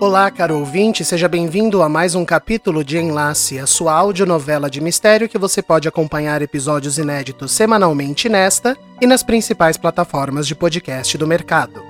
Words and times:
Olá, 0.00 0.30
caro 0.30 0.58
ouvinte, 0.58 1.04
seja 1.04 1.28
bem-vindo 1.28 1.82
a 1.82 1.88
mais 1.88 2.14
um 2.14 2.24
capítulo 2.24 2.82
de 2.82 2.96
Enlace, 2.96 3.58
a 3.58 3.66
sua 3.66 3.92
audionovela 3.92 4.70
de 4.70 4.80
mistério 4.80 5.28
que 5.28 5.36
você 5.36 5.60
pode 5.60 5.86
acompanhar 5.86 6.40
episódios 6.40 6.96
inéditos 6.96 7.52
semanalmente 7.52 8.26
nesta 8.26 8.78
e 8.98 9.06
nas 9.06 9.22
principais 9.22 9.76
plataformas 9.76 10.46
de 10.46 10.54
podcast 10.54 11.18
do 11.18 11.26
mercado. 11.26 11.82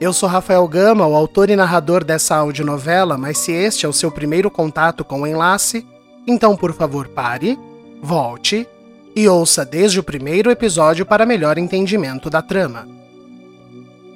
Eu 0.00 0.12
sou 0.12 0.28
Rafael 0.28 0.68
Gama, 0.68 1.04
o 1.04 1.16
autor 1.16 1.50
e 1.50 1.56
narrador 1.56 2.04
dessa 2.04 2.36
audionovela, 2.36 3.18
mas 3.18 3.38
se 3.38 3.50
este 3.50 3.84
é 3.84 3.88
o 3.88 3.92
seu 3.92 4.12
primeiro 4.12 4.48
contato 4.52 5.04
com 5.04 5.22
o 5.22 5.26
Enlace, 5.26 5.84
então 6.28 6.56
por 6.56 6.72
favor 6.72 7.08
pare, 7.08 7.58
volte 8.00 8.68
e 9.16 9.26
ouça 9.26 9.64
desde 9.64 9.98
o 9.98 10.04
primeiro 10.04 10.48
episódio 10.48 11.04
para 11.04 11.26
melhor 11.26 11.58
entendimento 11.58 12.30
da 12.30 12.40
trama. 12.40 12.97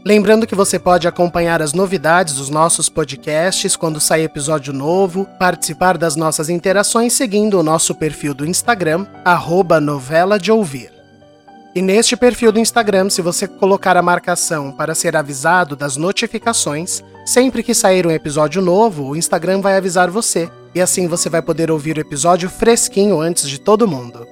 Lembrando 0.05 0.48
que 0.48 0.55
você 0.56 0.80
pode 0.80 1.06
acompanhar 1.06 1.62
as 1.62 1.73
novidades 1.73 2.34
dos 2.34 2.51
nossos 2.51 2.88
podcasts 2.88 3.77
quando 3.77 4.01
sair 4.01 4.25
episódio 4.25 4.73
novo, 4.73 5.28
participar 5.39 5.97
das 5.97 6.17
nossas 6.17 6.48
interações 6.48 7.12
seguindo 7.12 7.56
o 7.56 7.62
nosso 7.62 7.94
perfil 7.94 8.34
do 8.34 8.44
Instagram, 8.44 9.06
arroba 9.25 9.81
novela 9.81 10.41
de 10.41 10.50
ouvir. 10.50 10.91
E 11.72 11.81
neste 11.81 12.17
perfil 12.17 12.50
do 12.50 12.59
Instagram, 12.59 13.11
se 13.11 13.22
você 13.22 13.47
colocar 13.47 13.97
a 13.97 14.03
marcação 14.03 14.72
para 14.72 14.92
ser 14.92 15.17
avisado 15.17 15.77
das 15.77 15.97
notificações, 15.97 17.03
sempre 17.25 17.62
que 17.62 17.72
sair 17.72 18.05
um 18.05 18.11
episódio 18.11 18.61
novo, 18.61 19.05
o 19.05 19.16
Instagram 19.16 19.61
vai 19.61 19.77
avisar 19.77 20.11
você, 20.11 20.50
e 20.75 20.81
assim 20.81 21.06
você 21.06 21.31
vai 21.31 21.41
poder 21.41 21.70
ouvir 21.70 21.97
o 21.97 22.00
episódio 22.00 22.50
fresquinho 22.50 23.20
antes 23.20 23.48
de 23.48 23.61
todo 23.61 23.87
mundo. 23.87 24.27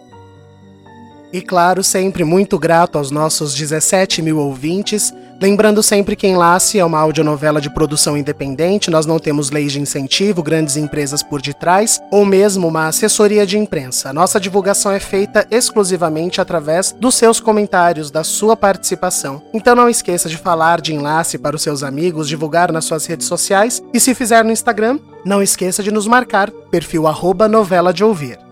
E 1.32 1.40
claro, 1.40 1.84
sempre 1.84 2.24
muito 2.24 2.58
grato 2.58 2.98
aos 2.98 3.12
nossos 3.12 3.54
17 3.54 4.20
mil 4.20 4.38
ouvintes. 4.38 5.14
Lembrando 5.42 5.82
sempre 5.82 6.16
que 6.16 6.26
Enlace 6.26 6.78
é 6.78 6.84
uma 6.84 6.98
audionovela 6.98 7.62
de 7.62 7.70
produção 7.70 8.14
independente, 8.14 8.90
nós 8.90 9.06
não 9.06 9.18
temos 9.18 9.50
leis 9.50 9.72
de 9.72 9.80
incentivo, 9.80 10.42
grandes 10.42 10.76
empresas 10.76 11.22
por 11.22 11.40
detrás, 11.40 11.98
ou 12.10 12.26
mesmo 12.26 12.68
uma 12.68 12.88
assessoria 12.88 13.46
de 13.46 13.56
imprensa. 13.56 14.12
Nossa 14.12 14.38
divulgação 14.38 14.92
é 14.92 15.00
feita 15.00 15.46
exclusivamente 15.50 16.42
através 16.42 16.92
dos 16.92 17.14
seus 17.14 17.40
comentários, 17.40 18.10
da 18.10 18.22
sua 18.22 18.54
participação. 18.54 19.40
Então 19.54 19.74
não 19.74 19.88
esqueça 19.88 20.28
de 20.28 20.36
falar 20.36 20.78
de 20.78 20.92
Enlace 20.92 21.38
para 21.38 21.56
os 21.56 21.62
seus 21.62 21.82
amigos, 21.82 22.28
divulgar 22.28 22.70
nas 22.70 22.84
suas 22.84 23.06
redes 23.06 23.26
sociais 23.26 23.82
e 23.94 23.98
se 23.98 24.14
fizer 24.14 24.44
no 24.44 24.52
Instagram, 24.52 24.98
não 25.24 25.42
esqueça 25.42 25.82
de 25.82 25.90
nos 25.90 26.06
marcar, 26.06 26.50
perfil 26.70 27.06
arroba 27.06 27.48
novela 27.48 27.94
de 27.94 28.04
ouvir. 28.04 28.49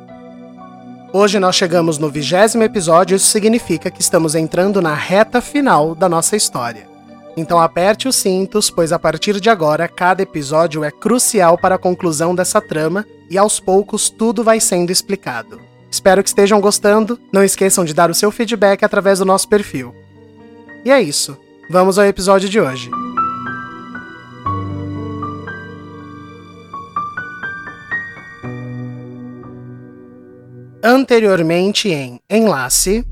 Hoje 1.10 1.40
nós 1.40 1.56
chegamos 1.56 1.96
no 1.96 2.10
vigésimo 2.10 2.62
episódio, 2.62 3.16
isso 3.16 3.28
significa 3.28 3.90
que 3.90 4.02
estamos 4.02 4.34
entrando 4.34 4.82
na 4.82 4.92
reta 4.92 5.40
final 5.40 5.94
da 5.94 6.06
nossa 6.06 6.36
história. 6.36 6.86
Então 7.34 7.58
aperte 7.58 8.06
os 8.06 8.16
cintos, 8.16 8.68
pois 8.68 8.92
a 8.92 8.98
partir 8.98 9.40
de 9.40 9.48
agora 9.48 9.88
cada 9.88 10.22
episódio 10.22 10.84
é 10.84 10.90
crucial 10.90 11.56
para 11.56 11.76
a 11.76 11.78
conclusão 11.78 12.34
dessa 12.34 12.60
trama 12.60 13.06
e 13.30 13.38
aos 13.38 13.58
poucos 13.58 14.10
tudo 14.10 14.44
vai 14.44 14.60
sendo 14.60 14.90
explicado. 14.90 15.58
Espero 15.90 16.22
que 16.22 16.28
estejam 16.28 16.60
gostando, 16.60 17.18
não 17.32 17.42
esqueçam 17.42 17.86
de 17.86 17.94
dar 17.94 18.10
o 18.10 18.14
seu 18.14 18.30
feedback 18.30 18.84
através 18.84 19.18
do 19.18 19.24
nosso 19.24 19.48
perfil. 19.48 19.94
E 20.84 20.91
é 20.91 21.00
isso, 21.00 21.38
vamos 21.70 21.98
ao 21.98 22.04
episódio 22.04 22.50
de 22.50 22.60
hoje. 22.60 22.91
Anteriormente 30.83 31.89
em 31.89 32.21
Enlace. 32.31 33.05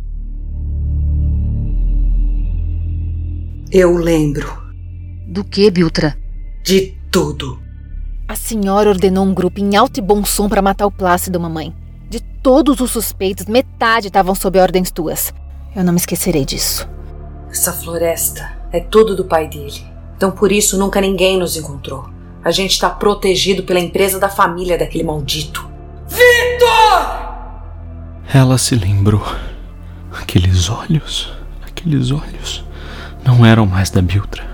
Eu 3.72 3.97
lembro. 3.97 4.47
Do 5.27 5.43
que, 5.43 5.69
Biltra? 5.69 6.16
De 6.62 6.97
tudo. 7.10 7.59
A 8.28 8.37
senhora 8.37 8.88
ordenou 8.88 9.25
um 9.25 9.34
grupo 9.34 9.59
em 9.59 9.75
alto 9.75 9.99
e 9.99 10.00
bom 10.00 10.25
som 10.25 10.49
para 10.49 10.62
matar 10.62 10.87
o 10.87 10.93
Plácido, 10.93 11.41
mamãe. 11.41 11.75
De 12.09 12.21
todos 12.21 12.81
os 12.81 12.93
suspeitos, 12.93 13.47
metade 13.47 14.06
estavam 14.06 14.37
sob 14.37 14.60
ordens 14.60 14.93
tuas. 14.93 15.34
Eu 15.75 15.83
não 15.83 15.93
me 15.93 15.98
esquecerei 15.98 16.44
disso. 16.44 16.88
Essa 17.50 17.72
floresta 17.72 18.48
é 18.71 18.78
tudo 18.78 19.16
do 19.16 19.25
pai 19.25 19.48
dele. 19.48 19.84
Então 20.16 20.31
por 20.31 20.53
isso 20.53 20.78
nunca 20.78 21.00
ninguém 21.00 21.37
nos 21.37 21.56
encontrou. 21.56 22.09
A 22.44 22.53
gente 22.53 22.72
está 22.72 22.88
protegido 22.88 23.65
pela 23.65 23.81
empresa 23.81 24.21
da 24.21 24.28
família 24.28 24.78
daquele 24.78 25.03
maldito. 25.03 25.69
Vitor! 26.06 27.25
Ela 28.32 28.59
se 28.59 28.75
lembrou. 28.75 29.25
Aqueles 30.12 30.69
olhos, 30.69 31.32
aqueles 31.64 32.10
olhos 32.10 32.64
não 33.25 33.44
eram 33.47 33.66
mais 33.66 33.91
da 33.91 34.03
Biltra. 34.03 34.44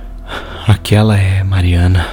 Aquela 0.66 1.16
é 1.16 1.43
Mariana. 1.43 2.06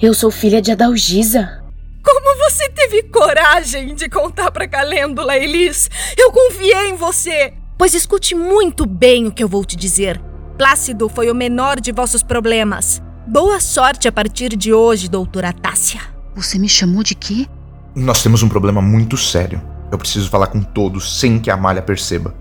Eu 0.00 0.14
sou 0.14 0.30
filha 0.30 0.62
de 0.62 0.72
Adalgisa. 0.72 1.62
Como 2.02 2.38
você 2.38 2.68
teve 2.70 3.02
coragem 3.04 3.94
de 3.94 4.08
contar 4.08 4.50
pra 4.50 4.66
Calêndula, 4.66 5.36
Elis? 5.36 5.90
Eu 6.16 6.32
confiei 6.32 6.88
em 6.88 6.96
você. 6.96 7.52
Pois 7.76 7.94
escute 7.94 8.34
muito 8.34 8.86
bem 8.86 9.26
o 9.26 9.32
que 9.32 9.44
eu 9.44 9.48
vou 9.48 9.64
te 9.64 9.76
dizer. 9.76 10.20
Plácido 10.56 11.08
foi 11.08 11.30
o 11.30 11.34
menor 11.34 11.78
de 11.80 11.92
vossos 11.92 12.22
problemas. 12.22 13.02
Boa 13.26 13.60
sorte 13.60 14.08
a 14.08 14.12
partir 14.12 14.56
de 14.56 14.72
hoje, 14.72 15.08
doutora 15.08 15.52
Tássia. 15.52 16.00
Você 16.34 16.58
me 16.58 16.68
chamou 16.68 17.02
de 17.02 17.14
quê? 17.14 17.46
Nós 17.94 18.22
temos 18.22 18.42
um 18.42 18.48
problema 18.48 18.80
muito 18.80 19.16
sério. 19.16 19.60
Eu 19.90 19.98
preciso 19.98 20.30
falar 20.30 20.46
com 20.46 20.62
todos 20.62 21.18
sem 21.18 21.38
que 21.38 21.50
a 21.50 21.56
malha 21.56 21.82
perceba. 21.82 22.34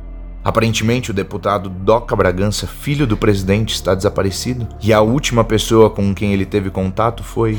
Aparentemente, 0.43 1.11
o 1.11 1.13
deputado 1.13 1.69
Doca 1.69 2.15
Bragança, 2.15 2.65
filho 2.65 3.05
do 3.05 3.17
presidente, 3.17 3.73
está 3.73 3.93
desaparecido. 3.93 4.67
E 4.81 4.93
a 4.93 5.01
última 5.01 5.43
pessoa 5.43 5.89
com 5.89 6.13
quem 6.13 6.33
ele 6.33 6.45
teve 6.45 6.69
contato 6.69 7.23
foi. 7.23 7.57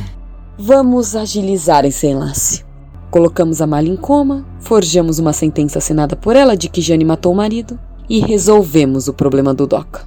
Vamos 0.58 1.14
agilizar 1.14 1.84
esse 1.84 2.06
enlace. 2.06 2.64
Colocamos 3.10 3.60
a 3.60 3.66
malha 3.66 3.88
em 3.88 3.96
coma, 3.96 4.46
forjamos 4.60 5.18
uma 5.18 5.32
sentença 5.32 5.78
assinada 5.78 6.14
por 6.14 6.36
ela 6.36 6.56
de 6.56 6.68
que 6.68 6.80
Jane 6.80 7.04
matou 7.04 7.32
o 7.32 7.36
marido 7.36 7.78
e 8.08 8.20
resolvemos 8.20 9.08
o 9.08 9.12
problema 9.12 9.52
do 9.52 9.66
Doca. 9.66 10.06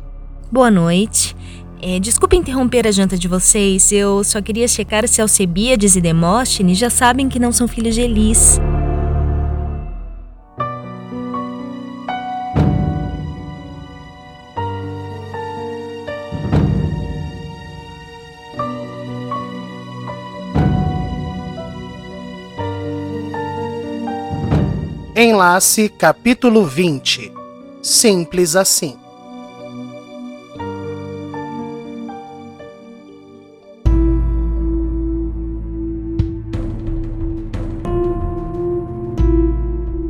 Boa 0.52 0.72
noite. 0.72 1.36
É, 1.82 2.00
desculpe 2.00 2.38
interromper 2.38 2.88
a 2.88 2.92
janta 2.92 3.18
de 3.18 3.28
vocês, 3.28 3.92
eu 3.92 4.24
só 4.24 4.42
queria 4.42 4.70
checar 4.70 5.06
se 5.06 5.22
Alcebiades 5.22 5.98
e 5.98 6.02
Demóstenes 6.02 6.78
já 6.78 6.90
sabem 6.90 7.28
que 7.28 7.40
não 7.40 7.52
são 7.52 7.68
filhos 7.68 7.96
de 7.96 8.02
Elis. 8.02 8.58
Enlace 25.44 25.90
capítulo 25.90 26.66
20 26.66 27.30
Simples 27.82 28.56
assim. 28.56 28.96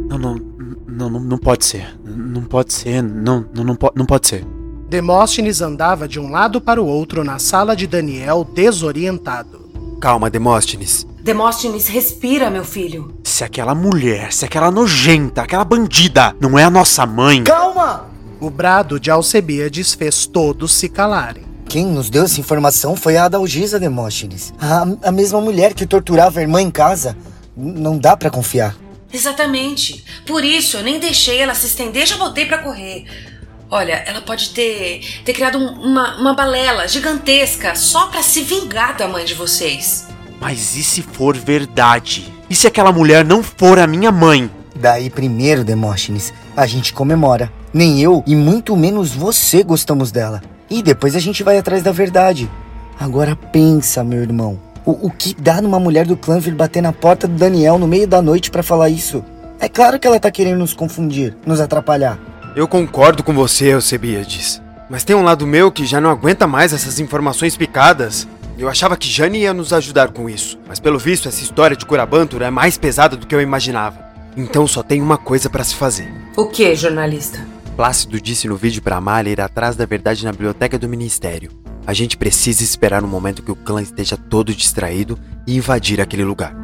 Não, 0.08 0.20
não, 0.20 1.10
não, 1.10 1.20
não, 1.20 1.38
pode 1.40 1.66
ser. 1.66 1.98
Não 2.06 2.44
pode 2.44 2.72
ser. 2.72 3.02
Não, 3.02 3.44
não, 3.56 3.64
não, 3.64 3.76
pode, 3.76 3.94
não 3.98 4.06
pode 4.06 4.28
ser. 4.28 4.46
Demóstenes 4.88 5.62
andava 5.62 6.08
de 6.08 6.20
um 6.20 6.30
lado 6.30 6.62
para 6.62 6.80
o 6.80 6.86
outro 6.86 7.24
na 7.24 7.40
sala 7.40 7.76
de 7.76 7.88
Daniel, 7.88 8.48
desorientado. 8.54 9.68
Calma, 10.00 10.30
Demóstenes. 10.30 11.08
Demóstenes, 11.24 11.88
respira, 11.88 12.52
meu 12.52 12.64
filho. 12.64 13.16
Se 13.34 13.44
aquela 13.44 13.74
mulher, 13.74 14.32
se 14.32 14.46
aquela 14.46 14.70
nojenta, 14.70 15.42
aquela 15.42 15.66
bandida 15.66 16.36
não 16.40 16.60
é 16.60 16.66
a 16.66 16.70
nossa 16.70 17.04
mãe. 17.04 17.44
Calma! 17.44 18.08
O 18.40 18.48
brado 18.48 19.00
de 19.00 19.10
Alcebiades 19.10 19.96
fez 19.96 20.28
todos 20.28 20.72
se 20.72 20.88
calarem. 20.88 21.44
Quem 21.68 21.84
nos 21.84 22.12
deu 22.12 22.26
essa 22.26 22.40
informação 22.40 22.96
foi 22.96 23.18
a 23.18 23.26
Adalgisa 23.26 23.80
Demóstenes. 23.80 24.54
A, 24.62 25.08
a 25.08 25.12
mesma 25.12 25.42
mulher 25.42 25.74
que 25.74 25.88
torturava 25.88 26.38
a 26.38 26.44
irmã 26.44 26.62
em 26.62 26.70
casa. 26.70 27.18
Não 27.58 27.98
dá 27.98 28.16
pra 28.16 28.30
confiar. 28.30 28.76
Exatamente. 29.12 30.06
Por 30.28 30.46
isso 30.46 30.78
eu 30.78 30.84
nem 30.84 31.00
deixei 31.00 31.40
ela 31.40 31.56
se 31.56 31.66
estender, 31.66 32.06
já 32.06 32.18
voltei 32.18 32.46
pra 32.46 32.60
correr. 32.60 33.06
Olha, 33.68 33.94
ela 34.06 34.22
pode 34.22 34.50
ter, 34.52 35.02
ter 35.26 35.34
criado 35.34 35.58
um- 35.58 35.82
uma, 35.82 36.18
uma 36.18 36.34
balela 36.36 36.88
gigantesca 36.88 37.74
só 37.74 38.06
pra 38.10 38.22
se 38.22 38.44
vingar 38.44 38.96
da 38.96 39.08
mãe 39.08 39.26
de 39.26 39.34
vocês. 39.34 40.06
Mas 40.40 40.76
e 40.76 40.84
se 40.84 41.02
for 41.02 41.36
verdade? 41.36 42.32
E 42.54 42.56
se 42.56 42.68
aquela 42.68 42.92
mulher 42.92 43.26
não 43.26 43.42
for 43.42 43.80
a 43.80 43.88
minha 43.88 44.12
mãe? 44.12 44.48
Daí 44.76 45.10
primeiro, 45.10 45.64
Demóstenes, 45.64 46.32
a 46.56 46.68
gente 46.68 46.94
comemora. 46.94 47.52
Nem 47.74 48.00
eu 48.00 48.24
e 48.28 48.36
muito 48.36 48.78
menos 48.78 49.12
você 49.12 49.64
gostamos 49.64 50.12
dela. 50.12 50.40
E 50.70 50.84
depois 50.84 51.16
a 51.16 51.20
gente 51.20 51.42
vai 51.42 51.58
atrás 51.58 51.82
da 51.82 51.92
verdade. 51.92 52.48
Agora 53.00 53.36
pensa, 53.36 54.04
meu 54.04 54.22
irmão. 54.22 54.60
O, 54.86 55.08
o 55.08 55.10
que 55.10 55.34
dá 55.34 55.64
numa 55.64 55.80
mulher 55.80 56.06
do 56.06 56.16
clã 56.16 56.38
vir 56.38 56.54
bater 56.54 56.84
na 56.84 56.94
porta 56.94 57.28
do 57.28 57.34
Daniel 57.34 57.80
no 57.80 57.88
meio 57.88 58.08
da 58.08 58.22
noite 58.22 58.52
pra 58.52 58.62
falar 58.62 58.92
isso? 58.92 59.26
É 59.60 59.68
claro 59.68 60.00
que 60.00 60.06
ela 60.06 60.20
tá 60.20 60.30
querendo 60.30 60.60
nos 60.60 60.76
confundir, 60.76 61.36
nos 61.48 61.60
atrapalhar. 61.60 62.20
Eu 62.56 62.68
concordo 62.68 63.24
com 63.24 63.34
você, 63.34 63.74
Eusebiades. 63.74 64.62
Mas 64.92 65.04
tem 65.04 65.16
um 65.16 65.24
lado 65.24 65.48
meu 65.48 65.72
que 65.72 65.88
já 65.88 66.00
não 66.00 66.12
aguenta 66.12 66.46
mais 66.46 66.72
essas 66.72 67.00
informações 67.00 67.58
picadas. 67.58 68.28
Eu 68.64 68.70
achava 68.70 68.96
que 68.96 69.10
Jane 69.10 69.40
ia 69.40 69.54
nos 69.54 69.74
ajudar 69.74 70.14
com 70.14 70.30
isso, 70.30 70.58
mas 70.66 70.80
pelo 70.80 70.98
visto 70.98 71.28
essa 71.28 71.44
história 71.44 71.76
de 71.76 71.86
Curabantur 71.86 72.42
é 72.42 72.50
mais 72.50 72.78
pesada 72.78 73.18
do 73.18 73.28
que 73.28 73.36
eu 73.36 73.42
imaginava. 73.42 74.00
Então 74.38 74.66
só 74.66 74.82
tem 74.82 75.02
uma 75.02 75.18
coisa 75.18 75.50
pra 75.50 75.66
se 75.66 75.76
fazer. 75.76 76.10
O 76.38 76.48
que, 76.48 76.74
jornalista? 76.74 77.46
Plácido 77.76 78.22
disse 78.22 78.48
no 78.48 78.56
vídeo 78.56 78.82
pra 78.82 78.96
Amália 78.96 79.32
ir 79.32 79.42
atrás 79.42 79.76
da 79.76 79.86
verdade 79.86 80.24
na 80.24 80.32
biblioteca 80.32 80.80
do 80.80 80.88
ministério. 80.88 81.52
A 81.86 81.94
gente 81.94 82.16
precisa 82.16 82.64
esperar 82.64 83.04
um 83.04 83.08
momento 83.08 83.44
que 83.44 83.52
o 83.52 83.56
clã 83.56 83.82
esteja 83.82 84.16
todo 84.16 84.56
distraído 84.56 85.20
e 85.46 85.58
invadir 85.58 86.00
aquele 86.00 86.24
lugar. 86.24 86.56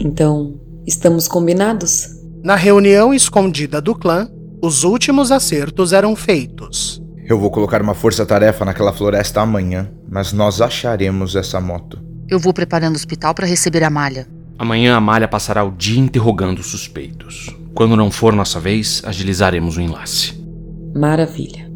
Então, 0.00 0.60
estamos 0.84 1.28
combinados? 1.28 2.08
Na 2.42 2.56
reunião 2.56 3.14
escondida 3.14 3.80
do 3.80 3.94
clã, 3.94 4.28
os 4.64 4.82
últimos 4.82 5.30
acertos 5.30 5.92
eram 5.92 6.16
feitos. 6.16 7.02
Eu 7.26 7.38
vou 7.38 7.50
colocar 7.50 7.82
uma 7.82 7.94
força-tarefa 7.94 8.64
naquela 8.64 8.92
floresta 8.92 9.42
amanhã, 9.42 9.90
mas 10.10 10.32
nós 10.32 10.60
acharemos 10.60 11.36
essa 11.36 11.60
moto. 11.60 12.02
Eu 12.28 12.40
vou 12.40 12.54
preparando 12.54 12.94
o 12.94 12.96
hospital 12.96 13.34
para 13.34 13.46
receber 13.46 13.84
a 13.84 13.90
malha. 13.90 14.26
Amanhã 14.58 14.96
a 14.96 15.00
Malha 15.00 15.26
passará 15.26 15.64
o 15.64 15.72
dia 15.72 16.00
interrogando 16.00 16.60
os 16.60 16.66
suspeitos. 16.68 17.54
Quando 17.74 17.96
não 17.96 18.10
for 18.10 18.32
nossa 18.32 18.60
vez, 18.60 19.02
agilizaremos 19.04 19.76
o 19.76 19.80
enlace. 19.80 20.32
Maravilha. 20.94 21.70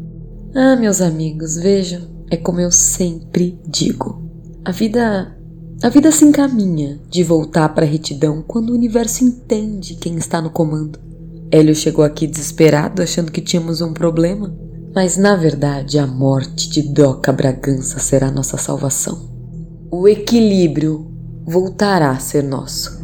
Ah, 0.55 0.77
meus 0.77 1.01
amigos, 1.01 1.57
vejam, 1.57 2.01
é 2.31 2.37
como 2.37 2.59
eu 2.59 2.71
sempre 2.71 3.59
digo. 3.67 4.23
A 4.65 4.71
vida. 4.71 5.35
A 5.83 5.89
vida 5.89 6.11
se 6.11 6.25
encaminha 6.25 6.99
de 7.09 7.23
voltar 7.23 7.69
para 7.69 7.85
a 7.85 7.89
retidão 7.89 8.41
quando 8.41 8.71
o 8.71 8.73
universo 8.73 9.23
entende 9.23 9.95
quem 9.95 10.15
está 10.15 10.41
no 10.41 10.49
comando. 10.49 11.08
Hélio 11.51 11.73
chegou 11.73 12.05
aqui 12.05 12.27
desesperado, 12.27 13.01
achando 13.01 13.31
que 13.31 13.41
tínhamos 13.41 13.81
um 13.81 13.91
problema. 13.91 14.55
Mas 14.93 15.17
na 15.17 15.35
verdade, 15.35 15.97
a 15.97 16.05
morte 16.05 16.69
de 16.69 16.93
Doca 16.93 17.31
Bragança 17.31 17.99
será 17.99 18.29
nossa 18.29 18.57
salvação. 18.57 19.29
O 19.91 20.07
equilíbrio 20.07 21.11
voltará 21.45 22.11
a 22.11 22.19
ser 22.19 22.43
nosso. 22.43 22.99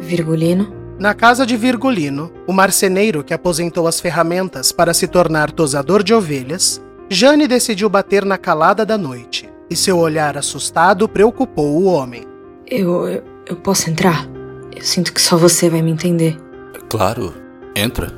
Virgulino? 0.00 0.72
Na 0.98 1.14
casa 1.14 1.44
de 1.44 1.56
Virgulino, 1.56 2.30
o 2.46 2.52
marceneiro 2.52 3.24
que 3.24 3.34
aposentou 3.34 3.88
as 3.88 3.98
ferramentas 4.00 4.70
para 4.70 4.94
se 4.94 5.08
tornar 5.08 5.50
tosador 5.50 6.04
de 6.04 6.14
ovelhas, 6.14 6.80
Jane 7.08 7.48
decidiu 7.48 7.88
bater 7.88 8.24
na 8.24 8.38
calada 8.38 8.86
da 8.86 8.96
noite, 8.96 9.51
e 9.72 9.76
seu 9.76 9.98
olhar 9.98 10.36
assustado 10.36 11.08
preocupou 11.08 11.80
o 11.80 11.84
homem. 11.84 12.24
Eu, 12.66 13.08
eu, 13.08 13.24
eu 13.46 13.56
posso 13.56 13.90
entrar? 13.90 14.28
Eu 14.74 14.82
sinto 14.82 15.12
que 15.12 15.20
só 15.20 15.36
você 15.36 15.68
vai 15.68 15.82
me 15.82 15.90
entender. 15.90 16.36
Claro, 16.88 17.34
entra. 17.74 18.12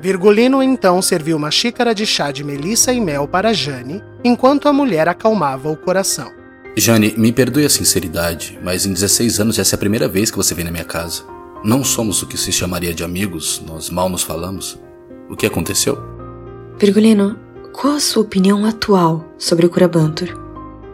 Virgulino 0.00 0.62
então 0.62 1.00
serviu 1.00 1.36
uma 1.36 1.50
xícara 1.50 1.94
de 1.94 2.04
chá 2.04 2.32
de 2.32 2.42
melissa 2.42 2.92
e 2.92 3.00
mel 3.00 3.28
para 3.28 3.52
Jane, 3.52 4.02
enquanto 4.24 4.68
a 4.68 4.72
mulher 4.72 5.08
acalmava 5.08 5.70
o 5.70 5.76
coração. 5.76 6.32
Jane, 6.76 7.14
me 7.16 7.30
perdoe 7.30 7.64
a 7.64 7.70
sinceridade, 7.70 8.58
mas 8.62 8.84
em 8.84 8.92
16 8.92 9.38
anos 9.38 9.58
essa 9.58 9.74
é 9.74 9.76
a 9.76 9.78
primeira 9.78 10.08
vez 10.08 10.30
que 10.30 10.36
você 10.36 10.54
vem 10.54 10.64
na 10.64 10.70
minha 10.70 10.84
casa. 10.84 11.22
Não 11.62 11.84
somos 11.84 12.20
o 12.22 12.26
que 12.26 12.36
se 12.36 12.50
chamaria 12.50 12.92
de 12.92 13.04
amigos, 13.04 13.62
nós 13.64 13.90
mal 13.90 14.08
nos 14.08 14.22
falamos. 14.22 14.76
O 15.30 15.36
que 15.36 15.46
aconteceu? 15.46 15.96
Virgulino, 16.78 17.38
qual 17.72 17.94
a 17.94 18.00
sua 18.00 18.22
opinião 18.22 18.64
atual 18.66 19.24
sobre 19.38 19.66
o 19.66 19.70
Curabantur? 19.70 20.28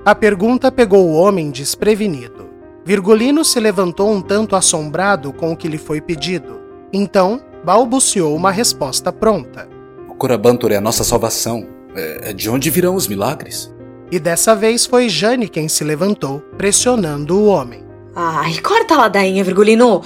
A 0.05 0.15
pergunta 0.15 0.71
pegou 0.71 1.07
o 1.07 1.13
homem 1.13 1.51
desprevenido. 1.51 2.49
Virgulino 2.85 3.45
se 3.45 3.61
levantou 3.61 4.11
um 4.11 4.23
tanto 4.23 4.57
assombrado 4.57 5.33
com 5.33 5.53
o 5.53 5.57
que 5.57 5.69
lhe 5.69 5.77
foi 5.77 6.01
pedido. 6.01 6.61
Então, 6.93 7.43
balbuciou 7.65 8.35
uma 8.35 8.51
resposta 8.51 9.13
pronta. 9.13 9.69
O 10.09 10.15
Corabantor 10.15 10.73
é 10.73 10.77
a 10.77 10.81
nossa 10.81 11.05
salvação. 11.05 11.67
É, 11.95 12.31
é 12.31 12.33
de 12.33 12.49
onde 12.49 12.71
virão 12.71 12.95
os 12.95 13.07
milagres? 13.07 13.75
E 14.11 14.19
dessa 14.19 14.55
vez 14.55 14.87
foi 14.87 15.09
Jane 15.09 15.49
quem 15.49 15.69
se 15.69 15.85
levantou, 15.85 16.41
pressionando 16.57 17.37
o 17.37 17.47
homem. 17.47 17.85
Ai, 18.15 18.59
corta 18.61 18.95
a 18.95 18.99
ladainha, 18.99 19.45
Virgulino! 19.45 20.03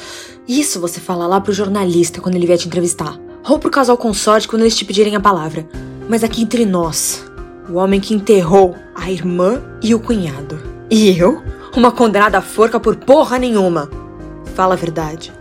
Isso 0.49 0.81
você 0.81 0.99
fala 0.99 1.27
lá 1.27 1.41
pro 1.41 1.53
jornalista 1.53 2.21
quando 2.21 2.35
ele 2.35 2.47
vier 2.47 2.59
te 2.59 2.67
entrevistar. 2.67 3.17
Ou 3.49 3.59
pro 3.59 3.71
casal 3.71 3.97
consorte 3.97 4.49
quando 4.49 4.63
eles 4.63 4.77
te 4.77 4.85
pedirem 4.85 5.15
a 5.15 5.21
palavra. 5.21 5.69
Mas 6.13 6.23
aqui 6.23 6.43
entre 6.43 6.67
nós, 6.67 7.25
o 7.71 7.77
homem 7.77 7.99
que 7.99 8.13
enterrou 8.13 8.77
a 8.95 9.11
irmã 9.11 9.63
e 9.83 9.95
o 9.95 9.99
cunhado. 9.99 10.61
E 10.91 11.19
eu? 11.19 11.43
Uma 11.75 11.91
condenada 11.91 12.43
forca 12.43 12.79
por 12.79 12.97
porra 12.97 13.39
nenhuma. 13.39 13.89
Fala 14.55 14.75
a 14.75 14.77
verdade. 14.77 15.33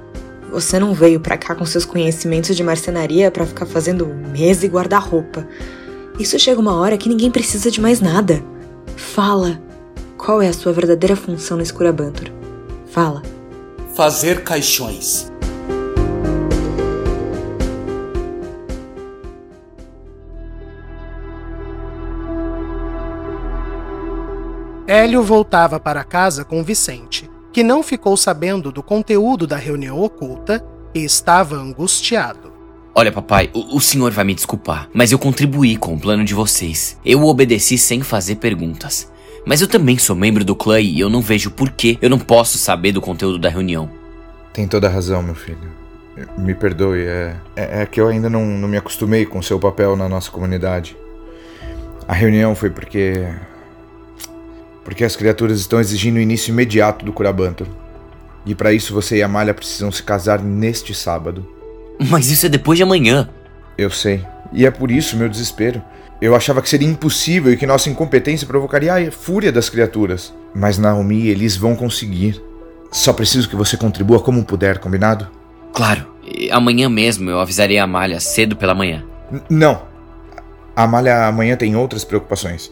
Você 0.49 0.79
não 0.79 0.93
veio 0.93 1.19
pra 1.19 1.37
cá 1.37 1.53
com 1.53 1.65
seus 1.65 1.83
conhecimentos 1.83 2.55
de 2.55 2.63
marcenaria 2.63 3.29
pra 3.29 3.45
ficar 3.45 3.65
fazendo 3.65 4.05
mesa 4.05 4.65
e 4.65 4.69
guarda-roupa. 4.69 5.45
Isso 6.17 6.39
chega 6.39 6.61
uma 6.61 6.79
hora 6.79 6.97
que 6.97 7.09
ninguém 7.09 7.29
precisa 7.29 7.69
de 7.69 7.81
mais 7.81 7.99
nada. 7.99 8.41
Fala. 8.95 9.61
Qual 10.17 10.41
é 10.41 10.47
a 10.47 10.53
sua 10.53 10.71
verdadeira 10.71 11.17
função 11.17 11.57
no 11.57 11.63
Escurabantur? 11.63 12.29
Fala. 12.89 13.21
Fazer 13.93 14.41
caixões. 14.41 15.30
Hélio 24.91 25.23
voltava 25.23 25.79
para 25.79 26.03
casa 26.03 26.43
com 26.43 26.61
Vicente, 26.61 27.31
que 27.53 27.63
não 27.63 27.81
ficou 27.81 28.17
sabendo 28.17 28.73
do 28.73 28.83
conteúdo 28.83 29.47
da 29.47 29.55
reunião 29.55 29.97
oculta 29.97 30.61
e 30.93 31.05
estava 31.05 31.55
angustiado. 31.55 32.51
Olha, 32.93 33.09
papai, 33.09 33.49
o, 33.53 33.77
o, 33.77 33.79
senhor 33.79 34.11
vai 34.11 34.25
me 34.25 34.35
desculpar, 34.35 34.89
mas 34.93 35.13
eu 35.13 35.17
contribuí 35.17 35.77
com 35.77 35.93
o 35.93 35.97
plano 35.97 36.25
de 36.25 36.33
vocês. 36.33 36.99
Eu 37.05 37.23
obedeci 37.23 37.77
sem 37.77 38.01
fazer 38.01 38.35
perguntas. 38.35 39.09
Mas 39.45 39.61
eu 39.61 39.67
também 39.69 39.97
sou 39.97 40.13
membro 40.13 40.43
do 40.43 40.57
clã 40.57 40.77
e 40.81 40.99
eu 40.99 41.09
não 41.09 41.21
vejo 41.21 41.51
por 41.51 41.71
que 41.71 41.97
eu 42.01 42.09
não 42.09 42.19
posso 42.19 42.57
saber 42.57 42.91
do 42.91 42.99
conteúdo 42.99 43.39
da 43.39 43.47
reunião. 43.47 43.89
Tem 44.51 44.67
toda 44.67 44.87
a 44.87 44.91
razão, 44.91 45.23
meu 45.23 45.35
filho. 45.35 45.71
Me 46.37 46.53
perdoe, 46.53 47.05
é, 47.05 47.37
é, 47.55 47.83
é 47.83 47.85
que 47.85 48.01
eu 48.01 48.09
ainda 48.09 48.29
não, 48.29 48.45
não 48.45 48.67
me 48.67 48.75
acostumei 48.75 49.25
com 49.25 49.41
seu 49.41 49.57
papel 49.57 49.95
na 49.95 50.09
nossa 50.09 50.29
comunidade. 50.29 50.97
A 52.05 52.13
reunião 52.13 52.53
foi 52.55 52.69
porque. 52.69 53.25
Porque 54.83 55.03
as 55.03 55.15
criaturas 55.15 55.59
estão 55.59 55.79
exigindo 55.79 56.17
o 56.17 56.21
início 56.21 56.51
imediato 56.51 57.05
do 57.05 57.13
Curabantor. 57.13 57.67
E 58.45 58.55
para 58.55 58.73
isso 58.73 58.93
você 58.93 59.17
e 59.17 59.23
a 59.23 59.27
Malha 59.27 59.53
precisam 59.53 59.91
se 59.91 60.01
casar 60.01 60.41
neste 60.41 60.93
sábado. 60.93 61.47
Mas 62.09 62.31
isso 62.31 62.47
é 62.47 62.49
depois 62.49 62.77
de 62.77 62.83
amanhã. 62.83 63.29
Eu 63.77 63.89
sei. 63.89 64.25
E 64.51 64.65
é 64.65 64.71
por 64.71 64.89
isso 64.89 65.15
meu 65.15 65.29
desespero. 65.29 65.81
Eu 66.21 66.35
achava 66.35 66.61
que 66.61 66.69
seria 66.69 66.87
impossível 66.87 67.51
e 67.51 67.57
que 67.57 67.65
nossa 67.65 67.89
incompetência 67.89 68.47
provocaria 68.47 68.93
a 68.93 69.11
fúria 69.11 69.51
das 69.51 69.69
criaturas. 69.69 70.33
Mas 70.53 70.77
Naomi 70.77 71.21
e 71.21 71.29
Elis 71.29 71.55
vão 71.55 71.75
conseguir. 71.75 72.41
Só 72.91 73.13
preciso 73.13 73.49
que 73.49 73.55
você 73.55 73.77
contribua 73.77 74.19
como 74.19 74.43
puder, 74.43 74.79
combinado? 74.79 75.27
Claro. 75.73 76.05
E 76.23 76.51
amanhã 76.51 76.89
mesmo 76.89 77.29
eu 77.29 77.39
avisarei 77.39 77.79
a 77.79 77.85
Amália 77.85 78.19
cedo 78.19 78.55
pela 78.55 78.75
manhã. 78.75 79.03
N 79.31 79.41
não. 79.49 79.83
A 80.75 80.83
Amália 80.83 81.25
amanhã 81.25 81.55
tem 81.55 81.75
outras 81.75 82.03
preocupações. 82.03 82.71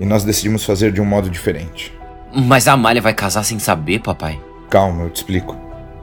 E 0.00 0.04
nós 0.04 0.24
decidimos 0.24 0.64
fazer 0.64 0.92
de 0.92 1.00
um 1.00 1.04
modo 1.04 1.30
diferente. 1.30 1.92
Mas 2.34 2.66
a 2.66 2.72
Amália 2.72 3.00
vai 3.00 3.14
casar 3.14 3.44
sem 3.44 3.58
saber, 3.58 4.00
papai? 4.00 4.40
Calma, 4.68 5.04
eu 5.04 5.10
te 5.10 5.16
explico. 5.16 5.56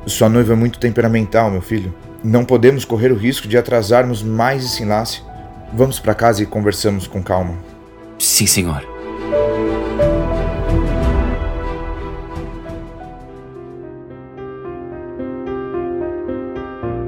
Sua 0.05 0.29
noiva 0.29 0.53
é 0.53 0.55
muito 0.55 0.79
temperamental, 0.79 1.51
meu 1.51 1.62
filho. 1.62 1.93
Não 2.24 2.45
podemos 2.45 2.86
correr 2.86 3.12
o 3.12 3.17
risco 3.17 3.48
de 3.48 3.57
atrasarmos 3.57 4.24
mais 4.24 4.63
esse 4.63 4.83
enlace. 4.83 5.21
Vamos 5.74 6.00
para 6.00 6.15
casa 6.15 6.41
e 6.41 6.45
conversamos 6.45 7.07
com 7.07 7.21
calma. 7.21 7.55
Sim, 8.17 8.45
senhor. 8.45 8.88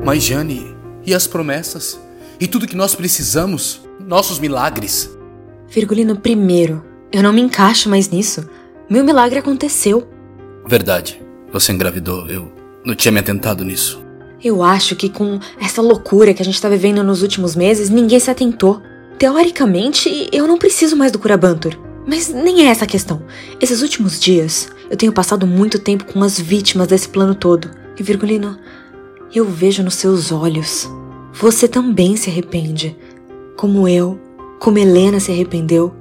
Mas, 0.03 0.23
Jane, 0.23 0.75
e 1.05 1.13
as 1.13 1.25
promessas? 1.27 1.99
E 2.39 2.47
tudo 2.47 2.67
que 2.67 2.75
nós 2.75 2.93
precisamos? 2.93 3.83
nossos 4.05 4.39
milagres. 4.39 5.09
Virgulino, 5.73 6.15
primeiro, 6.15 6.85
eu 7.11 7.23
não 7.23 7.33
me 7.33 7.41
encaixo 7.41 7.89
mais 7.89 8.07
nisso. 8.07 8.47
Meu 8.87 9.03
milagre 9.03 9.39
aconteceu. 9.39 10.07
Verdade. 10.67 11.19
Você 11.51 11.71
engravidou. 11.71 12.27
Eu 12.27 12.51
não 12.85 12.93
tinha 12.93 13.11
me 13.11 13.19
atentado 13.19 13.65
nisso. 13.65 13.99
Eu 14.43 14.61
acho 14.61 14.95
que 14.95 15.09
com 15.09 15.39
essa 15.59 15.81
loucura 15.81 16.31
que 16.31 16.43
a 16.43 16.45
gente 16.45 16.61
tá 16.61 16.69
vivendo 16.69 17.03
nos 17.03 17.23
últimos 17.23 17.55
meses, 17.55 17.89
ninguém 17.89 18.19
se 18.19 18.29
atentou. 18.29 18.83
Teoricamente, 19.17 20.29
eu 20.31 20.47
não 20.47 20.59
preciso 20.59 20.95
mais 20.95 21.11
do 21.11 21.17
Curabantur. 21.17 21.75
Mas 22.05 22.29
nem 22.29 22.67
é 22.67 22.69
essa 22.69 22.83
a 22.83 22.87
questão. 22.87 23.23
Esses 23.59 23.81
últimos 23.81 24.19
dias, 24.19 24.69
eu 24.91 24.97
tenho 24.97 25.11
passado 25.11 25.47
muito 25.47 25.79
tempo 25.79 26.05
com 26.05 26.21
as 26.21 26.39
vítimas 26.39 26.87
desse 26.87 27.09
plano 27.09 27.33
todo. 27.33 27.71
E 27.97 28.03
Virgulino, 28.03 28.59
eu 29.33 29.43
vejo 29.43 29.81
nos 29.81 29.95
seus 29.95 30.31
olhos. 30.31 30.87
Você 31.33 31.67
também 31.67 32.15
se 32.15 32.29
arrepende. 32.29 32.95
Como 33.57 33.87
eu, 33.87 34.19
como 34.59 34.77
Helena 34.77 35.19
se 35.19 35.31
arrependeu, 35.31 35.93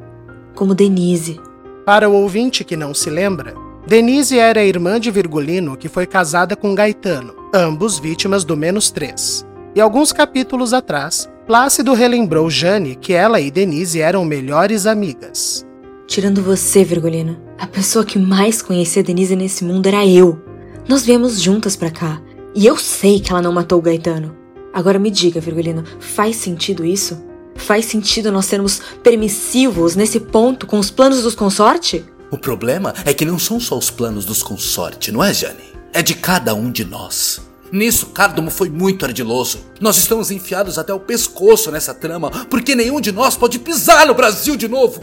como 0.55 0.75
Denise. 0.75 1.41
Para 1.85 2.09
o 2.09 2.15
ouvinte 2.15 2.65
que 2.65 2.77
não 2.77 2.95
se 2.95 3.11
lembra, 3.11 3.55
Denise 3.87 4.39
era 4.39 4.61
a 4.61 4.65
irmã 4.65 5.01
de 5.01 5.11
Virgulino 5.11 5.77
que 5.77 5.89
foi 5.89 6.07
casada 6.07 6.55
com 6.55 6.75
Gaetano, 6.75 7.35
ambos 7.53 7.99
vítimas 7.99 8.45
do 8.45 8.57
menos 8.57 8.91
três. 8.91 9.45
E 9.75 9.81
alguns 9.81 10.13
capítulos 10.13 10.73
atrás, 10.73 11.29
Plácido 11.47 11.93
relembrou 11.93 12.49
Jane 12.49 12.95
que 12.95 13.13
ela 13.13 13.41
e 13.41 13.51
Denise 13.51 14.01
eram 14.01 14.25
melhores 14.25 14.87
amigas. 14.87 15.67
Tirando 16.07 16.43
você, 16.43 16.85
Virgulino, 16.85 17.37
a 17.59 17.67
pessoa 17.67 18.05
que 18.05 18.19
mais 18.19 18.63
conhecia 18.63 19.03
Denise 19.03 19.35
nesse 19.35 19.65
mundo 19.65 19.87
era 19.87 20.07
eu. 20.07 20.41
Nós 20.89 21.05
viemos 21.05 21.41
juntas 21.41 21.75
para 21.75 21.91
cá. 21.91 22.23
E 22.55 22.67
eu 22.67 22.77
sei 22.77 23.19
que 23.19 23.33
ela 23.33 23.41
não 23.41 23.53
matou 23.53 23.79
o 23.79 23.83
Gaetano. 23.83 24.37
Agora 24.73 24.99
me 24.99 25.11
diga, 25.11 25.41
Virgulino, 25.41 25.85
faz 25.99 26.37
sentido 26.37 26.85
isso? 26.85 27.23
Faz 27.55 27.87
sentido 27.87 28.33
nós 28.33 28.47
sermos 28.47 28.81
permissivos 29.03 29.95
nesse 29.95 30.19
ponto 30.19 30.67
com 30.67 30.79
os 30.79 30.91
planos 30.91 31.23
dos 31.23 31.35
consorte? 31.35 32.05
O 32.31 32.39
problema 32.39 32.95
é 33.05 33.13
que 33.13 33.25
não 33.25 33.39
são 33.39 33.61
só 33.61 33.77
os 33.77 33.91
planos 33.91 34.25
dos 34.25 34.43
consorte, 34.43 35.13
não 35.13 35.23
é, 35.23 35.35
Jane? 35.35 35.73
É 35.93 36.03
de 36.03 36.15
cada 36.15 36.55
um 36.55 36.71
de 36.71 36.85
nós. 36.85 37.41
Nisso, 37.71 38.07
Cardomo 38.07 38.51
foi 38.51 38.69
muito 38.69 39.05
ardiloso. 39.05 39.61
Nós 39.81 39.97
estamos 39.97 40.31
enfiados 40.31 40.79
até 40.79 40.93
o 40.93 41.01
pescoço 41.01 41.71
nessa 41.71 41.95
trama, 41.95 42.31
porque 42.51 42.75
nenhum 42.75 43.01
de 43.01 43.13
nós 43.13 43.37
pode 43.37 43.59
pisar 43.59 44.07
no 44.07 44.15
Brasil 44.15 44.57
de 44.57 44.69
novo. 44.69 45.01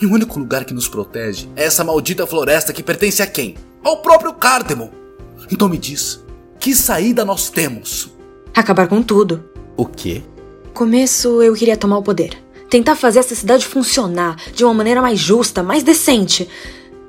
E 0.00 0.06
o 0.06 0.12
único 0.12 0.38
lugar 0.38 0.64
que 0.64 0.72
nos 0.72 0.88
protege 0.88 1.48
é 1.56 1.64
essa 1.64 1.84
maldita 1.84 2.26
floresta 2.26 2.72
que 2.72 2.82
pertence 2.82 3.22
a 3.22 3.26
quem? 3.26 3.56
Ao 3.82 3.98
próprio 3.98 4.32
Cardemon. 4.32 4.88
Então 5.50 5.68
me 5.68 5.76
diz, 5.76 6.24
que 6.58 6.74
saída 6.74 7.24
nós 7.24 7.50
temos? 7.50 8.10
Acabar 8.54 8.86
com 8.86 9.02
tudo. 9.02 9.44
O 9.76 9.84
quê? 9.84 10.22
Começo, 10.74 11.42
eu 11.42 11.54
queria 11.54 11.76
tomar 11.76 11.98
o 11.98 12.02
poder. 12.02 12.36
Tentar 12.68 12.94
fazer 12.94 13.18
essa 13.18 13.34
cidade 13.34 13.66
funcionar 13.66 14.36
de 14.54 14.64
uma 14.64 14.72
maneira 14.72 15.02
mais 15.02 15.18
justa, 15.18 15.62
mais 15.62 15.82
decente. 15.82 16.48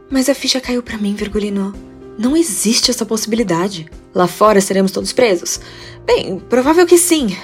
Mas 0.10 0.28
a 0.28 0.36
ficha 0.36 0.60
caiu 0.60 0.82
para 0.82 0.98
mim, 0.98 1.14
Virgulino. 1.14 1.74
Não 2.18 2.36
existe 2.36 2.92
essa 2.92 3.06
possibilidade. 3.06 3.90
Lá 4.14 4.28
fora 4.28 4.60
seremos 4.60 4.92
todos 4.92 5.14
presos. 5.14 5.60
Bem, 6.06 6.40
provável 6.40 6.86
que 6.86 6.98
sim. 6.98 7.36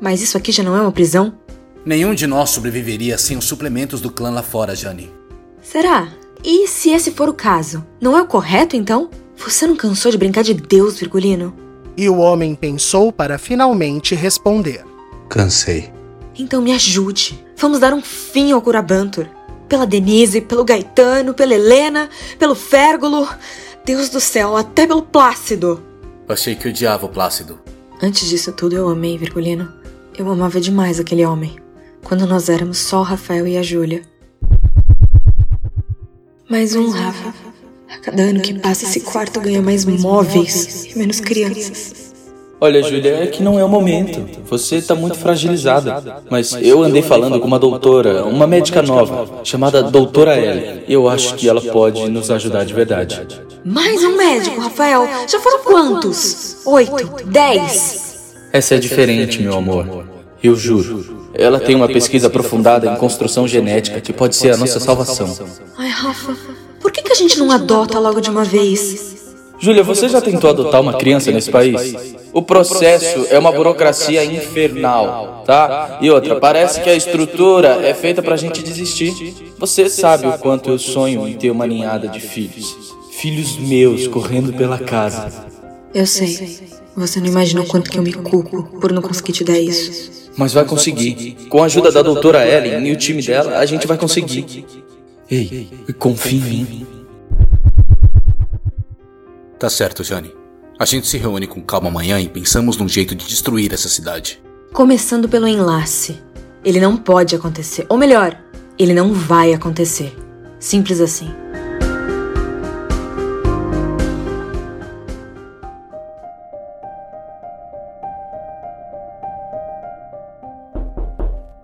Mas 0.00 0.22
isso 0.22 0.36
aqui 0.36 0.52
já 0.52 0.62
não 0.62 0.76
é 0.76 0.80
uma 0.80 0.92
prisão. 0.92 1.34
Nenhum 1.84 2.14
de 2.14 2.26
nós 2.26 2.50
sobreviveria 2.50 3.18
sem 3.18 3.36
os 3.36 3.44
suplementos 3.44 4.00
do 4.00 4.10
clã 4.10 4.30
lá 4.30 4.42
fora, 4.42 4.76
Jane. 4.76 5.10
Será? 5.62 6.08
E 6.44 6.68
se 6.68 6.90
esse 6.90 7.10
for 7.10 7.28
o 7.28 7.34
caso? 7.34 7.84
Não 8.00 8.16
é 8.16 8.22
o 8.22 8.26
correto, 8.26 8.76
então? 8.76 9.10
Você 9.36 9.66
não 9.66 9.74
cansou 9.74 10.12
de 10.12 10.18
brincar 10.18 10.44
de 10.44 10.54
Deus, 10.54 11.00
Virgulino? 11.00 11.54
E 11.96 12.08
o 12.08 12.18
homem 12.18 12.54
pensou 12.54 13.12
para 13.12 13.38
finalmente 13.38 14.14
responder. 14.14 14.84
Cansei. 15.32 15.90
Então 16.38 16.60
me 16.60 16.72
ajude. 16.72 17.42
Vamos 17.56 17.78
dar 17.78 17.94
um 17.94 18.02
fim 18.02 18.52
ao 18.52 18.60
Curabantur. 18.60 19.26
Pela 19.66 19.86
Denise, 19.86 20.42
pelo 20.42 20.62
Gaetano, 20.62 21.32
pela 21.32 21.54
Helena, 21.54 22.10
pelo 22.38 22.54
Férgulo. 22.54 23.26
Deus 23.82 24.10
do 24.10 24.20
céu, 24.20 24.54
até 24.54 24.86
pelo 24.86 25.00
Plácido. 25.00 25.82
Achei 26.28 26.54
que 26.54 26.68
odiava 26.68 27.06
o 27.06 27.08
Plácido. 27.08 27.58
Antes 28.02 28.28
disso 28.28 28.52
tudo, 28.52 28.76
eu 28.76 28.90
amei 28.90 29.16
Virgulino. 29.16 29.72
Eu 30.18 30.30
amava 30.30 30.60
demais 30.60 31.00
aquele 31.00 31.24
homem 31.24 31.56
quando 32.04 32.26
nós 32.26 32.50
éramos 32.50 32.76
só 32.76 33.00
o 33.00 33.02
Rafael 33.02 33.46
e 33.46 33.56
a 33.56 33.62
Júlia. 33.62 34.02
Mais 36.46 36.74
um, 36.74 36.90
Rafa. 36.90 37.32
A 37.88 37.98
cada 38.00 38.22
ano 38.22 38.42
que 38.42 38.58
passa, 38.58 38.84
esse 38.84 39.00
quarto 39.00 39.40
ganha 39.40 39.62
mais 39.62 39.86
móveis 39.86 40.84
e 40.84 40.98
menos 40.98 41.20
crianças. 41.20 42.11
Olha, 42.62 42.80
Júlia, 42.80 43.24
é 43.24 43.26
que 43.26 43.42
não 43.42 43.58
é 43.58 43.64
o 43.64 43.68
momento. 43.68 44.24
Você 44.48 44.76
está 44.76 44.94
muito 44.94 45.18
fragilizada. 45.18 46.22
Mas 46.30 46.56
eu 46.62 46.80
andei 46.84 47.02
falando 47.02 47.40
com 47.40 47.46
uma 47.48 47.58
doutora, 47.58 48.24
uma 48.24 48.46
médica 48.46 48.80
nova, 48.80 49.40
chamada 49.42 49.82
Doutora 49.82 50.38
Ellie. 50.38 50.84
Eu 50.86 51.08
acho 51.08 51.34
que 51.34 51.48
ela 51.48 51.60
pode 51.60 52.08
nos 52.08 52.30
ajudar 52.30 52.64
de 52.64 52.72
verdade. 52.72 53.26
Mais 53.64 54.04
um 54.04 54.16
médico, 54.16 54.60
Rafael. 54.60 55.08
Já 55.26 55.40
foram 55.40 55.58
quantos? 55.64 56.58
Oito? 56.64 57.24
Dez? 57.24 58.36
Essa 58.52 58.76
é 58.76 58.78
diferente, 58.78 59.42
meu 59.42 59.54
amor. 59.56 60.06
Eu 60.40 60.54
juro. 60.54 61.28
Ela 61.34 61.58
tem 61.58 61.74
uma 61.74 61.88
pesquisa 61.88 62.28
aprofundada 62.28 62.86
em 62.86 62.94
construção 62.94 63.48
genética 63.48 64.00
que 64.00 64.12
pode 64.12 64.36
ser 64.36 64.54
a 64.54 64.56
nossa 64.56 64.78
salvação. 64.78 65.36
Ai, 65.76 65.88
Rafa, 65.88 66.36
por 66.80 66.92
que, 66.92 67.02
que 67.02 67.10
a 67.10 67.16
gente 67.16 67.40
não 67.40 67.50
adota 67.50 67.98
logo 67.98 68.20
de 68.20 68.30
uma 68.30 68.44
vez? 68.44 69.21
Júlia, 69.62 69.84
você 69.84 70.08
já 70.08 70.20
tentou 70.20 70.50
adotar 70.50 70.80
uma 70.80 70.94
criança 70.94 71.30
nesse 71.30 71.48
país? 71.48 71.94
O 72.32 72.42
processo 72.42 73.28
é 73.30 73.38
uma 73.38 73.52
burocracia 73.52 74.24
infernal, 74.24 75.44
tá? 75.46 75.98
E 76.02 76.10
outra, 76.10 76.40
parece 76.40 76.80
que 76.80 76.90
a 76.90 76.96
estrutura 76.96 77.78
é 77.86 77.94
feita 77.94 78.20
pra 78.20 78.36
gente 78.36 78.60
desistir. 78.60 79.54
Você 79.60 79.88
sabe 79.88 80.26
o 80.26 80.36
quanto 80.36 80.68
eu 80.68 80.80
sonho 80.80 81.28
em 81.28 81.34
ter 81.34 81.52
uma 81.52 81.64
ninhada 81.64 82.08
de 82.08 82.18
filhos. 82.18 82.74
Filhos 83.12 83.56
meus 83.56 84.08
correndo 84.08 84.52
pela 84.52 84.80
casa. 84.80 85.30
Eu 85.94 86.08
sei. 86.08 86.58
Você 86.96 87.20
não 87.20 87.28
imagina 87.28 87.60
o 87.60 87.66
quanto 87.66 87.88
que 87.88 87.96
eu 87.96 88.02
me 88.02 88.12
culpo 88.12 88.64
por 88.80 88.90
não 88.90 89.00
conseguir 89.00 89.30
te 89.30 89.44
dar 89.44 89.60
isso. 89.60 90.10
Mas 90.36 90.52
vai 90.52 90.64
conseguir. 90.64 91.36
Com 91.48 91.62
a 91.62 91.66
ajuda 91.66 91.92
da 91.92 92.02
doutora 92.02 92.44
Ellen 92.44 92.84
e 92.88 92.90
o 92.90 92.96
time 92.96 93.22
dela, 93.22 93.58
a 93.58 93.64
gente 93.64 93.86
vai 93.86 93.96
conseguir. 93.96 94.64
Ei, 95.30 95.68
confia 96.00 96.36
em 96.36 96.42
mim. 96.42 96.91
Tá 99.62 99.70
certo, 99.70 100.02
Jane. 100.02 100.34
A 100.76 100.84
gente 100.84 101.06
se 101.06 101.16
reúne 101.16 101.46
com 101.46 101.62
calma 101.62 101.86
amanhã 101.86 102.18
e 102.18 102.28
pensamos 102.28 102.76
num 102.76 102.88
jeito 102.88 103.14
de 103.14 103.28
destruir 103.28 103.72
essa 103.72 103.88
cidade. 103.88 104.42
Começando 104.72 105.28
pelo 105.28 105.46
enlace. 105.46 106.20
Ele 106.64 106.80
não 106.80 106.96
pode 106.96 107.36
acontecer. 107.36 107.86
Ou 107.88 107.96
melhor, 107.96 108.36
ele 108.76 108.92
não 108.92 109.14
vai 109.14 109.54
acontecer. 109.54 110.18
Simples 110.58 111.00
assim. 111.00 111.30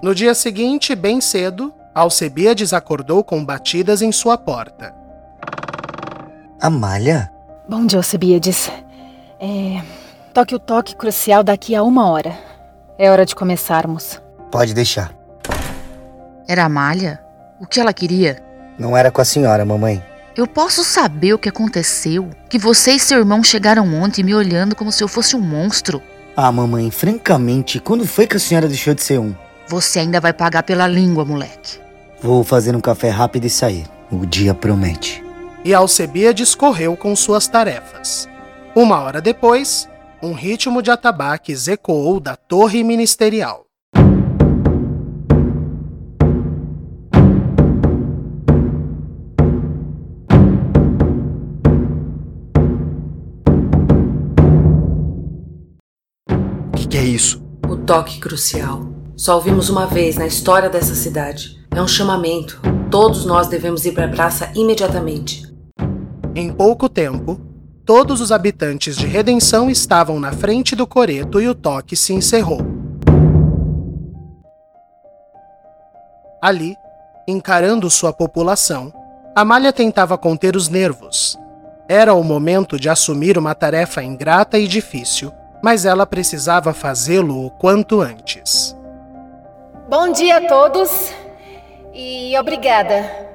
No 0.00 0.14
dia 0.14 0.37
seguinte, 0.37 0.95
bem 0.95 1.21
cedo, 1.21 1.75
Alcebiades 1.93 2.73
acordou 2.73 3.25
com 3.25 3.45
batidas 3.45 4.02
em 4.02 4.12
sua 4.12 4.38
porta. 4.38 4.95
Amália? 6.61 7.37
Bom 7.68 7.84
dia, 7.84 7.98
Alcebiades. 7.98 8.70
É. 9.38 9.82
Toque 10.32 10.54
o 10.54 10.58
toque 10.58 10.96
crucial 10.96 11.42
daqui 11.44 11.75
a 11.75 11.82
uma 11.82 12.08
hora. 12.10 12.32
É 12.96 13.10
hora 13.10 13.26
de 13.26 13.34
começarmos. 13.34 14.18
Pode 14.50 14.72
deixar. 14.72 15.12
Era 16.48 16.64
Amália? 16.64 17.20
O 17.60 17.66
que 17.66 17.78
ela 17.78 17.92
queria? 17.92 18.42
Não 18.78 18.96
era 18.96 19.10
com 19.10 19.20
a 19.20 19.25
senhora, 19.25 19.66
mamãe. 19.66 20.02
Eu 20.34 20.46
posso 20.46 20.82
saber 20.82 21.34
o 21.34 21.38
que 21.38 21.50
aconteceu? 21.50 22.30
Que 22.48 22.58
você 22.58 22.92
e 22.92 22.98
seu 22.98 23.18
irmão 23.18 23.44
chegaram 23.44 23.87
ontem 23.94 24.22
me 24.22 24.34
olhando 24.34 24.75
como 24.75 24.90
se 24.90 25.04
eu 25.04 25.08
fosse 25.08 25.37
um 25.37 25.40
monstro. 25.40 26.00
Ah, 26.34 26.50
mamãe, 26.50 26.90
francamente, 26.90 27.80
quando 27.80 28.06
foi 28.06 28.26
que 28.26 28.37
a 28.37 28.40
senhora 28.40 28.66
deixou 28.66 28.94
de 28.94 29.02
ser 29.02 29.18
um? 29.18 29.34
Você 29.68 29.98
ainda 29.98 30.20
vai 30.20 30.32
pagar 30.32 30.62
pela 30.62 30.87
língua, 30.87 31.22
moleque. 31.22 31.78
Vou 32.22 32.42
fazer 32.42 32.75
um 32.75 32.80
café 32.80 33.10
rápido 33.10 33.44
e 33.44 33.50
sair. 33.50 33.84
O 34.10 34.25
dia 34.25 34.54
promete. 34.54 35.27
E 35.68 35.75
Alcebiades 35.75 36.54
correu 36.54 36.96
com 36.96 37.14
suas 37.14 37.46
tarefas. 37.46 38.26
Uma 38.75 39.02
hora 39.02 39.20
depois, 39.20 39.87
um 40.22 40.32
ritmo 40.32 40.80
de 40.80 40.90
atabaques 40.90 41.68
ecoou 41.68 42.18
da 42.18 42.37
torre 42.37 42.82
ministerial. 42.82 43.66
O 56.72 56.76
que, 56.78 56.88
que 56.88 56.96
é 56.96 57.04
isso? 57.04 57.42
O 57.68 57.76
toque 57.76 58.18
crucial. 58.20 58.88
Só 59.14 59.34
ouvimos 59.34 59.68
uma 59.68 59.84
vez 59.87 60.16
na 60.16 60.26
história 60.26 60.70
dessa 60.70 60.94
cidade. 60.94 61.58
É 61.70 61.82
um 61.82 61.87
chamamento. 61.87 62.58
Todos 62.90 63.26
nós 63.26 63.48
devemos 63.48 63.84
ir 63.84 63.92
para 63.92 64.06
a 64.06 64.10
praça 64.10 64.50
imediatamente. 64.54 65.48
Em 66.40 66.52
pouco 66.52 66.88
tempo, 66.88 67.37
todos 67.85 68.21
os 68.21 68.30
habitantes 68.30 68.97
de 68.97 69.09
Redenção 69.09 69.68
estavam 69.68 70.21
na 70.21 70.30
frente 70.30 70.76
do 70.76 70.87
coreto 70.87 71.40
e 71.40 71.49
o 71.49 71.54
toque 71.54 71.97
se 71.97 72.12
encerrou. 72.12 72.61
Ali, 76.40 76.76
encarando 77.26 77.90
sua 77.90 78.12
população, 78.12 78.92
Amália 79.35 79.73
tentava 79.73 80.16
conter 80.16 80.54
os 80.54 80.68
nervos. 80.68 81.37
Era 81.88 82.14
o 82.14 82.23
momento 82.23 82.78
de 82.78 82.88
assumir 82.88 83.37
uma 83.37 83.52
tarefa 83.52 84.00
ingrata 84.00 84.61
e 84.61 84.68
difícil, 84.68 85.33
mas 85.61 85.85
ela 85.85 86.07
precisava 86.07 86.73
fazê-lo 86.73 87.47
o 87.47 87.50
quanto 87.50 88.00
antes. 88.00 88.76
Bom 89.88 90.12
dia 90.12 90.37
a 90.37 90.47
todos 90.47 91.12
e 91.92 92.38
obrigada 92.38 93.26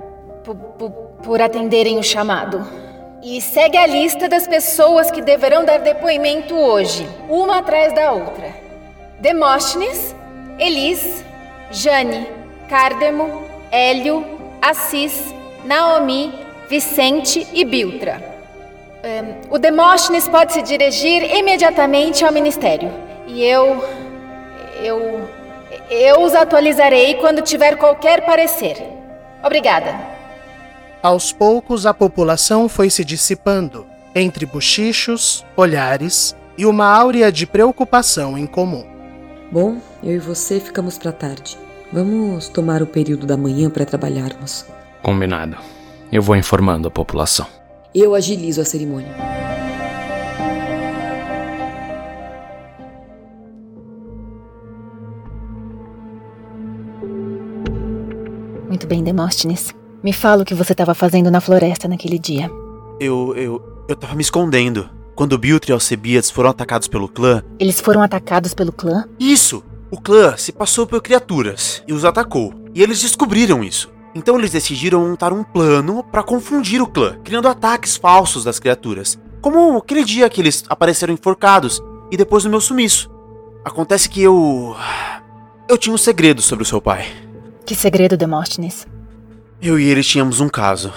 por, 0.46 0.56
por, 0.56 0.90
por 1.22 1.42
atenderem 1.42 2.00
o 2.00 2.04
chamado. 2.04 2.83
E 3.24 3.40
segue 3.40 3.78
a 3.78 3.88
lista 3.88 4.28
das 4.28 4.46
pessoas 4.46 5.10
que 5.10 5.22
deverão 5.22 5.64
dar 5.64 5.80
depoimento 5.80 6.54
hoje, 6.54 7.08
uma 7.30 7.60
atrás 7.60 7.94
da 7.94 8.12
outra: 8.12 8.54
Demóstenes, 9.18 10.14
Elis, 10.60 11.24
Jane, 11.72 12.28
Cárdemo, 12.68 13.46
Hélio, 13.72 14.26
Assis, 14.62 15.34
Naomi, 15.64 16.34
Vicente 16.68 17.48
e 17.54 17.64
Biltra. 17.64 18.22
Um, 19.06 19.56
o 19.56 19.58
Demóstenes 19.58 20.28
pode 20.28 20.52
se 20.52 20.62
dirigir 20.62 21.24
imediatamente 21.34 22.26
ao 22.26 22.34
ministério. 22.34 22.92
E 23.26 23.42
eu. 23.42 23.82
Eu. 24.84 25.30
Eu 25.90 26.22
os 26.22 26.36
atualizarei 26.36 27.14
quando 27.16 27.42
tiver 27.42 27.78
qualquer 27.78 28.26
parecer. 28.26 28.78
Obrigada. 29.42 30.13
Aos 31.04 31.34
poucos, 31.34 31.86
a 31.86 31.94
população 31.94 32.70
foi 32.70 32.90
se 32.90 33.04
dissipando, 33.04 33.86
entre 34.16 34.46
bochichos, 34.46 35.46
olhares 35.54 36.34
e 36.58 36.66
uma 36.66 36.86
áurea 36.86 37.30
de 37.30 37.46
preocupação 37.46 38.38
em 38.38 38.46
comum. 38.46 38.86
Bom, 39.52 39.82
eu 40.02 40.14
e 40.14 40.18
você 40.18 40.62
ficamos 40.62 40.98
para 40.98 41.12
tarde. 41.12 41.58
Vamos 41.92 42.48
tomar 42.48 42.82
o 42.82 42.88
período 42.88 43.28
da 43.28 43.36
manhã 43.36 43.70
para 43.70 43.84
trabalharmos. 43.84 44.66
Combinado. 45.02 45.58
Eu 46.10 46.22
vou 46.22 46.38
informando 46.38 46.88
a 46.88 46.92
população. 46.92 47.48
Eu 47.94 48.16
agilizo 48.16 48.62
a 48.62 48.66
cerimônia. 48.66 49.14
Muito 58.70 58.88
bem, 58.88 59.04
Demóstenes. 59.04 59.76
Me 60.04 60.12
fala 60.12 60.42
o 60.42 60.46
que 60.46 60.54
você 60.54 60.74
estava 60.74 60.94
fazendo 60.94 61.32
na 61.32 61.40
floresta 61.40 61.88
naquele 61.88 62.20
dia. 62.20 62.52
Eu. 63.00 63.34
eu. 63.38 63.86
eu 63.88 63.96
tava 63.96 64.16
me 64.16 64.22
escondendo. 64.22 64.90
Quando 65.16 65.38
Biltre 65.38 65.72
e 65.72 65.74
Alcebiades 65.74 66.30
foram 66.30 66.50
atacados 66.50 66.90
pelo 66.90 67.08
clã. 67.08 67.42
Eles 67.58 67.80
foram 67.80 68.02
atacados 68.02 68.54
pelo 68.54 68.74
clã? 68.74 69.06
Isso! 69.18 69.64
O 69.90 70.02
clã 70.02 70.36
se 70.36 70.52
passou 70.52 70.86
por 70.86 71.02
criaturas 71.02 71.84
e 71.88 71.94
os 71.94 72.04
atacou. 72.04 72.54
E 72.74 72.82
eles 72.82 73.02
descobriram 73.02 73.64
isso. 73.64 73.92
Então 74.14 74.38
eles 74.38 74.52
decidiram 74.52 75.08
montar 75.08 75.32
um 75.32 75.44
plano 75.44 76.04
para 76.04 76.24
confundir 76.24 76.82
o 76.82 76.88
clã, 76.88 77.18
criando 77.24 77.48
ataques 77.48 77.96
falsos 77.96 78.44
das 78.44 78.60
criaturas. 78.60 79.18
Como 79.40 79.78
aquele 79.78 80.04
dia 80.04 80.30
que 80.30 80.42
eles 80.42 80.66
apareceram 80.68 81.14
enforcados 81.14 81.82
e 82.12 82.18
depois 82.18 82.44
do 82.44 82.50
meu 82.50 82.60
sumiço. 82.60 83.10
Acontece 83.64 84.10
que 84.10 84.22
eu. 84.22 84.76
Eu 85.70 85.78
tinha 85.78 85.94
um 85.94 85.98
segredo 85.98 86.42
sobre 86.42 86.64
o 86.64 86.68
seu 86.68 86.82
pai. 86.82 87.06
Que 87.66 87.76
segredo, 87.76 88.18
Demóstenes? 88.18 88.86
Eu 89.64 89.80
e 89.80 89.90
ele 89.90 90.04
tínhamos 90.04 90.42
um 90.42 90.50
caso. 90.50 90.92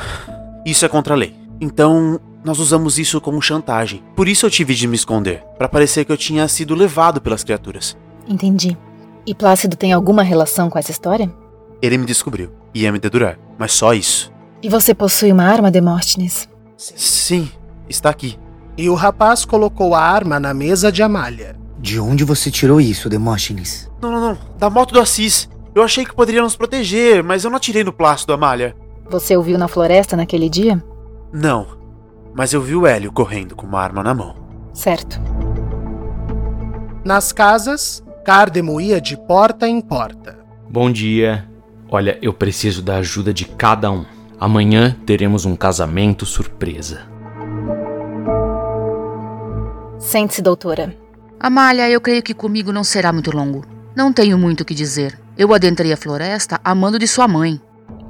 Isso 0.65 0.85
é 0.85 0.89
contra 0.89 1.15
a 1.15 1.17
lei. 1.17 1.37
Então, 1.61 2.19
nós 2.45 2.59
usamos 2.59 2.99
isso 2.99 3.21
como 3.21 3.41
chantagem. 3.41 4.03
Por 4.17 4.27
isso 4.27 4.45
eu 4.45 4.51
tive 4.51 4.75
de 4.75 4.89
me 4.89 4.97
esconder, 4.97 5.45
para 5.57 5.69
parecer 5.69 6.05
que 6.05 6.11
eu 6.11 6.17
tinha 6.17 6.49
sido 6.49 6.75
levado 6.75 7.21
pelas 7.21 7.45
criaturas. 7.45 7.97
Entendi. 8.27 8.77
E 9.25 9.37
Plácido 9.37 9.77
tem 9.77 9.93
alguma 9.93 10.25
relação 10.25 10.69
com 10.69 10.81
essa 10.81 10.91
história? 10.91 11.33
Ele 11.81 11.97
me 11.97 12.07
descobriu 12.07 12.51
e 12.75 12.83
ia 12.83 12.91
me 12.91 12.99
dedurar, 12.99 13.39
mas 13.57 13.71
só 13.71 13.95
isso. 13.95 14.33
E 14.61 14.69
você 14.69 14.93
possui 14.93 15.31
uma 15.31 15.45
arma, 15.45 15.71
Demóstenes? 15.71 16.49
Sim, 16.77 17.49
está 17.89 18.11
aqui. 18.11 18.37
E 18.77 18.91
o 18.91 18.95
rapaz 18.95 19.45
colocou 19.45 19.95
a 19.95 20.03
arma 20.03 20.41
na 20.41 20.53
mesa 20.53 20.91
de 20.91 21.05
Amália. 21.05 21.57
De 21.79 22.01
onde 22.01 22.25
você 22.25 22.51
tirou 22.51 22.81
isso, 22.81 23.09
Demóstenes? 23.09 23.89
Não, 24.03 24.11
não, 24.11 24.21
não. 24.21 24.39
Da 24.59 24.69
moto 24.69 24.93
do 24.93 25.01
Assis. 25.01 25.49
Eu 25.77 25.83
achei 25.83 26.07
que 26.07 26.15
poderia 26.15 26.41
nos 26.41 26.57
proteger, 26.57 27.23
mas 27.23 27.45
eu 27.45 27.51
não 27.51 27.59
atirei 27.59 27.85
no 27.85 27.93
plástico, 27.93 28.33
Amália. 28.33 28.75
Você 29.11 29.37
o 29.37 29.43
viu 29.43 29.59
na 29.59 29.69
floresta 29.69 30.17
naquele 30.17 30.49
dia? 30.49 30.83
Não, 31.31 31.67
mas 32.35 32.55
eu 32.55 32.63
vi 32.63 32.75
o 32.75 32.87
Hélio 32.87 33.13
correndo 33.13 33.55
com 33.55 33.67
uma 33.67 33.83
arma 33.83 34.03
na 34.03 34.15
mão. 34.15 34.35
Certo. 34.73 35.21
Nas 37.05 37.31
casas, 37.31 38.03
Cardemo 38.25 38.81
ia 38.81 38.99
de 38.99 39.19
porta 39.19 39.69
em 39.69 39.79
porta. 39.83 40.39
Bom 40.67 40.91
dia. 40.91 41.47
Olha, 41.91 42.19
eu 42.23 42.33
preciso 42.33 42.81
da 42.81 42.97
ajuda 42.97 43.35
de 43.35 43.45
cada 43.45 43.91
um. 43.91 44.07
Amanhã 44.41 44.97
teremos 45.05 45.45
um 45.45 45.55
casamento 45.55 46.25
surpresa. 46.25 47.03
Sente-se, 49.99 50.41
doutora. 50.41 50.97
Amália, 51.39 51.91
eu 51.91 52.01
creio 52.01 52.23
que 52.23 52.33
comigo 52.33 52.73
não 52.73 52.83
será 52.83 53.13
muito 53.13 53.31
longo. 53.31 53.63
Não 53.95 54.11
tenho 54.11 54.39
muito 54.39 54.63
o 54.63 54.65
que 54.65 54.75
dizer. 54.75 55.26
Eu 55.39 55.53
adentrei 55.53 55.93
a 55.93 55.97
floresta 55.99 56.59
a 56.65 56.75
mando 56.75 56.99
de 56.99 57.07
sua 57.07 57.29
mãe. 57.29 57.61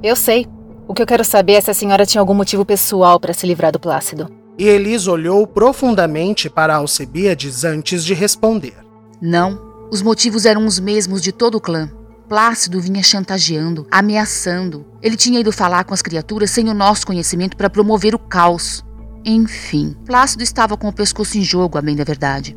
Eu 0.00 0.14
sei. 0.14 0.46
O 0.86 0.94
que 0.94 1.02
eu 1.02 1.06
quero 1.06 1.24
saber 1.24 1.54
é 1.54 1.60
se 1.60 1.70
a 1.70 1.74
senhora 1.74 2.06
tinha 2.06 2.20
algum 2.20 2.34
motivo 2.34 2.64
pessoal 2.64 3.18
para 3.18 3.32
se 3.32 3.44
livrar 3.46 3.72
do 3.72 3.80
Plácido. 3.80 4.30
E 4.56 4.64
Elis 4.64 5.08
olhou 5.08 5.44
profundamente 5.44 6.48
para 6.48 6.76
Alcebiades 6.76 7.64
antes 7.64 8.04
de 8.04 8.14
responder. 8.14 8.76
Não. 9.20 9.60
Os 9.90 10.02
motivos 10.02 10.46
eram 10.46 10.64
os 10.66 10.78
mesmos 10.78 11.20
de 11.20 11.32
todo 11.32 11.56
o 11.56 11.60
clã. 11.60 11.90
Plácido 12.28 12.80
vinha 12.80 13.02
chantageando, 13.02 13.86
ameaçando. 13.90 14.86
Ele 15.02 15.16
tinha 15.16 15.40
ido 15.40 15.52
falar 15.52 15.84
com 15.84 15.94
as 15.94 16.02
criaturas 16.02 16.50
sem 16.50 16.68
o 16.68 16.74
nosso 16.74 17.06
conhecimento 17.06 17.56
para 17.56 17.70
promover 17.70 18.14
o 18.14 18.18
caos. 18.18 18.84
Enfim, 19.24 19.96
Plácido 20.06 20.44
estava 20.44 20.76
com 20.76 20.88
o 20.88 20.92
pescoço 20.92 21.36
em 21.36 21.42
jogo, 21.42 21.76
a 21.76 21.82
bem 21.82 21.96
da 21.96 22.04
verdade. 22.04 22.56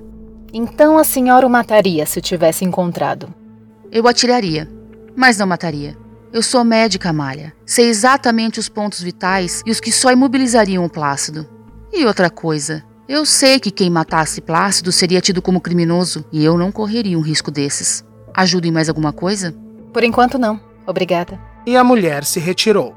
Então 0.54 0.98
a 0.98 1.04
senhora 1.04 1.46
o 1.46 1.50
mataria 1.50 2.06
se 2.06 2.20
o 2.20 2.22
tivesse 2.22 2.64
encontrado. 2.64 3.34
Eu 3.92 4.08
atiraria, 4.08 4.70
mas 5.16 5.38
não 5.38 5.48
mataria. 5.48 5.98
Eu 6.32 6.44
sou 6.44 6.64
médica, 6.64 7.12
Malha. 7.12 7.54
Sei 7.66 7.90
exatamente 7.90 8.60
os 8.60 8.70
pontos 8.70 9.02
vitais 9.02 9.64
e 9.66 9.72
os 9.72 9.80
que 9.80 9.92
só 9.92 10.12
imobilizariam 10.12 10.86
o 10.86 10.90
Plácido. 10.90 11.48
E 11.92 12.06
outra 12.06 12.30
coisa, 12.30 12.84
eu 13.08 13.26
sei 13.26 13.60
que 13.60 13.72
quem 13.72 13.90
matasse 13.90 14.42
Plácido 14.42 14.92
seria 14.92 15.22
tido 15.22 15.42
como 15.42 15.60
criminoso 15.60 16.24
e 16.32 16.46
eu 16.46 16.56
não 16.56 16.72
correria 16.72 17.18
um 17.18 17.22
risco 17.22 17.50
desses. 17.50 18.06
Ajudo 18.32 18.68
em 18.68 18.72
mais 18.72 18.90
alguma 18.90 19.12
coisa? 19.12 19.56
Por 19.92 20.04
enquanto 20.04 20.38
não. 20.38 20.62
Obrigada. 20.86 21.40
E 21.66 21.76
a 21.76 21.84
mulher 21.84 22.24
se 22.24 22.40
retirou. 22.40 22.96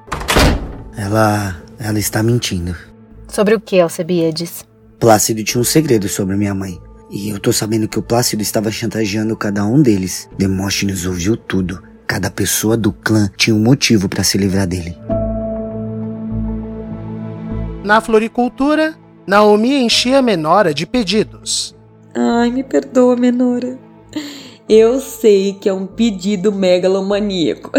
Ela. 0.94 1.56
ela 1.78 1.98
está 1.98 2.22
mentindo. 2.22 2.76
Sobre 3.28 3.54
o 3.54 3.60
que, 3.60 3.80
Alcebiades? 3.80 4.62
Plácido 5.00 5.42
tinha 5.42 5.60
um 5.60 5.64
segredo 5.64 6.06
sobre 6.06 6.36
minha 6.36 6.54
mãe. 6.54 6.78
E 7.12 7.28
eu 7.28 7.38
tô 7.38 7.52
sabendo 7.52 7.86
que 7.86 7.98
o 7.98 8.02
Plácido 8.02 8.40
estava 8.42 8.70
chantageando 8.70 9.36
cada 9.36 9.66
um 9.66 9.82
deles. 9.82 10.30
Demóstenes 10.38 11.04
ouviu 11.04 11.36
tudo. 11.36 11.82
Cada 12.06 12.30
pessoa 12.30 12.74
do 12.74 12.90
clã 12.90 13.30
tinha 13.36 13.54
um 13.54 13.62
motivo 13.62 14.08
para 14.08 14.24
se 14.24 14.38
livrar 14.38 14.66
dele. 14.66 14.96
Na 17.84 18.00
floricultura, 18.00 18.94
Naomi 19.26 19.74
enchia 19.74 20.20
a 20.20 20.22
Menora 20.22 20.72
de 20.72 20.86
pedidos. 20.86 21.76
Ai, 22.14 22.50
me 22.50 22.64
perdoa, 22.64 23.14
Menora. 23.14 23.78
Eu 24.66 24.98
sei 24.98 25.52
que 25.52 25.68
é 25.68 25.72
um 25.72 25.86
pedido 25.86 26.50
megalomaníaco. 26.50 27.72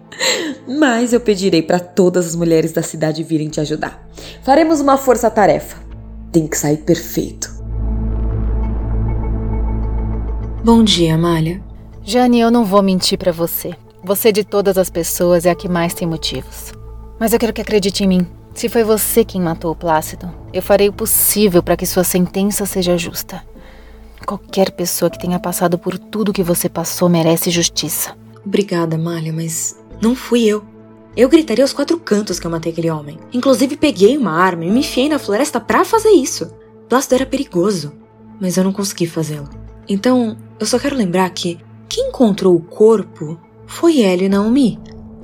Mas 0.66 1.12
eu 1.12 1.20
pedirei 1.20 1.60
para 1.60 1.78
todas 1.78 2.28
as 2.28 2.34
mulheres 2.34 2.72
da 2.72 2.82
cidade 2.82 3.22
virem 3.22 3.50
te 3.50 3.60
ajudar. 3.60 4.08
Faremos 4.42 4.80
uma 4.80 4.96
força-tarefa. 4.96 5.76
Tem 6.30 6.46
que 6.46 6.56
sair 6.56 6.78
perfeito. 6.78 7.61
Bom 10.64 10.84
dia, 10.84 11.16
Amália. 11.16 11.60
Jane, 12.04 12.38
eu 12.38 12.48
não 12.48 12.64
vou 12.64 12.80
mentir 12.84 13.18
para 13.18 13.32
você. 13.32 13.74
Você 14.04 14.30
de 14.30 14.44
todas 14.44 14.78
as 14.78 14.88
pessoas 14.88 15.44
é 15.44 15.50
a 15.50 15.56
que 15.56 15.68
mais 15.68 15.92
tem 15.92 16.06
motivos. 16.06 16.72
Mas 17.18 17.32
eu 17.32 17.38
quero 17.40 17.52
que 17.52 17.60
acredite 17.60 18.04
em 18.04 18.06
mim. 18.06 18.26
Se 18.54 18.68
foi 18.68 18.84
você 18.84 19.24
quem 19.24 19.40
matou 19.40 19.72
o 19.72 19.74
Plácido, 19.74 20.32
eu 20.52 20.62
farei 20.62 20.88
o 20.88 20.92
possível 20.92 21.64
para 21.64 21.76
que 21.76 21.84
sua 21.84 22.04
sentença 22.04 22.64
seja 22.64 22.96
justa. 22.96 23.42
Qualquer 24.24 24.70
pessoa 24.70 25.10
que 25.10 25.18
tenha 25.18 25.40
passado 25.40 25.76
por 25.76 25.98
tudo 25.98 26.32
que 26.32 26.44
você 26.44 26.68
passou 26.68 27.08
merece 27.08 27.50
justiça. 27.50 28.16
Obrigada, 28.46 28.94
Amália, 28.94 29.32
mas 29.32 29.76
não 30.00 30.14
fui 30.14 30.44
eu. 30.44 30.62
Eu 31.16 31.28
gritaria 31.28 31.64
aos 31.64 31.72
quatro 31.72 31.98
cantos 31.98 32.38
que 32.38 32.46
eu 32.46 32.50
matei 32.52 32.70
aquele 32.70 32.88
homem. 32.88 33.18
Inclusive, 33.32 33.76
peguei 33.76 34.16
uma 34.16 34.30
arma 34.30 34.64
e 34.64 34.70
me 34.70 34.78
enfiei 34.78 35.08
na 35.08 35.18
floresta 35.18 35.58
para 35.58 35.84
fazer 35.84 36.10
isso. 36.10 36.54
Plácido 36.88 37.16
era 37.16 37.26
perigoso, 37.26 37.92
mas 38.40 38.56
eu 38.56 38.62
não 38.62 38.72
consegui 38.72 39.08
fazê-lo. 39.08 39.48
Então, 39.88 40.36
eu 40.62 40.66
só 40.66 40.78
quero 40.78 40.96
lembrar 40.96 41.28
que 41.30 41.58
quem 41.88 42.08
encontrou 42.08 42.54
o 42.54 42.60
corpo 42.60 43.38
foi 43.66 44.00
Hélio 44.00 44.26
e 44.26 44.28
Naomi. 44.28 44.78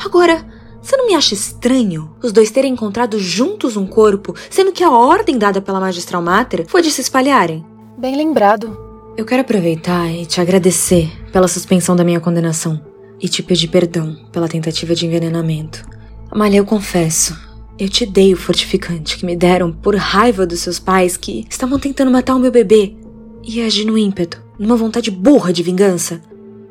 Agora, 0.05 0.45
você 0.83 0.97
não 0.97 1.07
me 1.07 1.15
acha 1.15 1.33
estranho 1.33 2.11
os 2.23 2.33
dois 2.33 2.51
terem 2.51 2.73
encontrado 2.73 3.19
juntos 3.19 3.77
um 3.77 3.87
corpo, 3.87 4.35
sendo 4.51 4.73
que 4.73 4.83
a 4.83 4.91
ordem 4.91 5.39
dada 5.39 5.61
pela 5.61 5.81
Magistral 5.81 6.23
Mater 6.23 6.67
foi 6.67 6.83
de 6.83 6.91
se 6.91 7.01
espalharem? 7.01 7.65
Bem 7.97 8.17
lembrado. 8.17 8.77
Eu 9.17 9.25
quero 9.25 9.43
aproveitar 9.43 10.11
e 10.11 10.27
te 10.27 10.41
agradecer 10.41 11.11
pela 11.33 11.49
suspensão 11.49 11.95
da 11.95 12.05
minha 12.05 12.21
condenação. 12.21 12.81
e 13.21 13.29
te 13.29 13.43
pedir 13.43 13.67
perdão 13.67 14.17
pela 14.31 14.49
tentativa 14.49 14.95
de 14.95 15.05
envenenamento. 15.05 15.85
Amália, 16.31 16.59
eu 16.59 16.65
confesso, 16.65 17.37
eu 17.79 17.89
te 17.89 18.07
dei 18.07 18.33
o 18.33 18.37
fortificante 18.37 19.19
que 19.19 19.27
me 19.27 19.35
deram 19.35 19.73
por 19.73 19.97
raiva 19.97 20.47
dos 20.47 20.61
seus 20.61 20.79
pais 20.79 21.17
que 21.17 21.45
estavam 21.51 21.79
tentando 21.79 22.13
matar 22.13 22.37
o 22.37 22.39
meu 22.39 22.53
bebê. 22.53 22.97
E 23.43 23.61
agi 23.61 23.85
no 23.85 23.99
ímpeto, 23.99 24.41
numa 24.59 24.77
vontade 24.77 25.11
burra 25.11 25.53
de 25.53 25.63
vingança. 25.63 26.21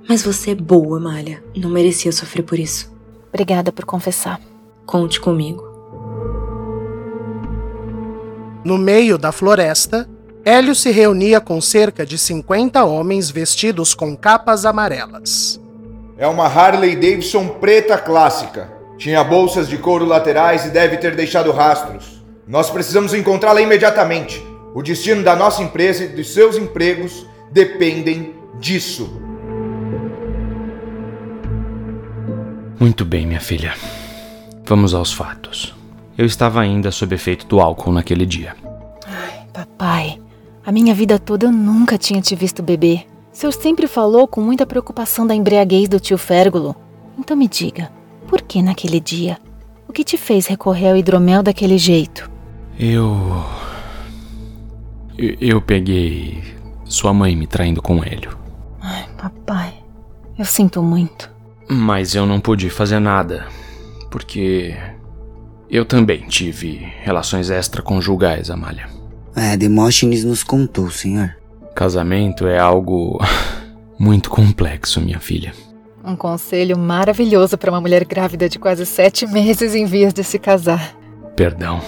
Mas 0.07 0.21
você 0.21 0.51
é 0.51 0.55
boa, 0.55 0.97
Amália. 0.97 1.43
Não 1.55 1.69
merecia 1.69 2.11
sofrer 2.11 2.43
por 2.43 2.59
isso. 2.59 2.93
Obrigada 3.29 3.71
por 3.71 3.85
confessar. 3.85 4.39
Conte 4.85 5.19
comigo. 5.19 5.65
No 8.63 8.77
meio 8.77 9.17
da 9.17 9.31
floresta, 9.31 10.09
Hélio 10.43 10.75
se 10.75 10.91
reunia 10.91 11.39
com 11.39 11.59
cerca 11.59 12.05
de 12.05 12.17
50 12.17 12.83
homens 12.83 13.29
vestidos 13.29 13.93
com 13.93 14.15
capas 14.15 14.65
amarelas. 14.65 15.59
É 16.17 16.27
uma 16.27 16.45
Harley 16.45 16.95
Davidson 16.95 17.47
preta 17.59 17.97
clássica. 17.97 18.71
Tinha 18.97 19.23
bolsas 19.23 19.67
de 19.67 19.77
couro 19.77 20.05
laterais 20.05 20.65
e 20.65 20.69
deve 20.69 20.97
ter 20.97 21.15
deixado 21.15 21.51
rastros. 21.51 22.23
Nós 22.47 22.69
precisamos 22.69 23.13
encontrá-la 23.13 23.61
imediatamente. 23.61 24.43
O 24.73 24.81
destino 24.81 25.21
da 25.21 25.35
nossa 25.35 25.61
empresa 25.61 26.05
e 26.05 26.07
dos 26.07 26.33
seus 26.33 26.55
empregos 26.57 27.25
dependem 27.51 28.33
disso. 28.59 29.09
Muito 32.79 33.03
bem, 33.03 33.25
minha 33.25 33.39
filha. 33.39 33.73
Vamos 34.65 34.93
aos 34.93 35.11
fatos. 35.11 35.75
Eu 36.17 36.25
estava 36.25 36.61
ainda 36.61 36.91
sob 36.91 37.15
efeito 37.15 37.45
do 37.47 37.59
álcool 37.59 37.91
naquele 37.91 38.25
dia. 38.25 38.55
Ai, 39.05 39.45
papai, 39.53 40.19
a 40.65 40.71
minha 40.71 40.93
vida 40.93 41.17
toda 41.17 41.45
eu 41.45 41.51
nunca 41.51 41.97
tinha 41.97 42.21
te 42.21 42.35
visto 42.35 42.61
beber. 42.61 43.05
O 43.33 43.37
senhor 43.37 43.51
sempre 43.51 43.87
falou 43.87 44.27
com 44.27 44.41
muita 44.41 44.65
preocupação 44.65 45.25
da 45.25 45.35
embriaguez 45.35 45.87
do 45.87 45.99
tio 45.99 46.17
Férgulo. 46.17 46.75
Então 47.17 47.37
me 47.37 47.47
diga, 47.47 47.91
por 48.27 48.41
que 48.41 48.61
naquele 48.61 48.99
dia? 48.99 49.37
O 49.87 49.93
que 49.93 50.03
te 50.03 50.17
fez 50.17 50.45
recorrer 50.47 50.89
ao 50.89 50.97
hidromel 50.97 51.41
daquele 51.41 51.77
jeito? 51.77 52.29
Eu. 52.79 53.45
Eu, 55.17 55.35
eu 55.39 55.61
peguei 55.61 56.43
sua 56.87 57.13
mãe 57.13 57.35
me 57.35 57.47
traindo 57.47 57.81
com 57.81 58.03
Hélio. 58.03 58.37
Ai, 58.81 59.05
papai, 59.17 59.73
eu 60.37 60.45
sinto 60.45 60.81
muito. 60.81 61.29
Mas 61.69 62.15
eu 62.15 62.25
não 62.25 62.39
pude 62.39 62.69
fazer 62.69 62.99
nada, 62.99 63.47
porque 64.09 64.75
eu 65.69 65.83
também 65.83 66.25
tive 66.27 66.87
relações 67.01 67.49
extraconjugais, 67.49 68.49
Amália. 68.49 68.87
É, 69.35 69.57
Demóstenes 69.57 70.23
nos 70.23 70.43
contou, 70.43 70.89
senhor. 70.89 71.35
Casamento 71.75 72.47
é 72.47 72.57
algo 72.57 73.19
muito 73.99 74.29
complexo, 74.29 75.01
minha 75.01 75.19
filha. 75.19 75.53
Um 76.03 76.15
conselho 76.15 76.77
maravilhoso 76.77 77.57
para 77.57 77.69
uma 77.69 77.81
mulher 77.81 78.05
grávida 78.05 78.47
de 78.47 78.57
quase 78.57 78.85
sete 78.85 79.27
meses 79.27 79.75
em 79.75 79.85
vias 79.85 80.13
de 80.13 80.23
se 80.23 80.39
casar. 80.39 80.95
Perdão. 81.35 81.81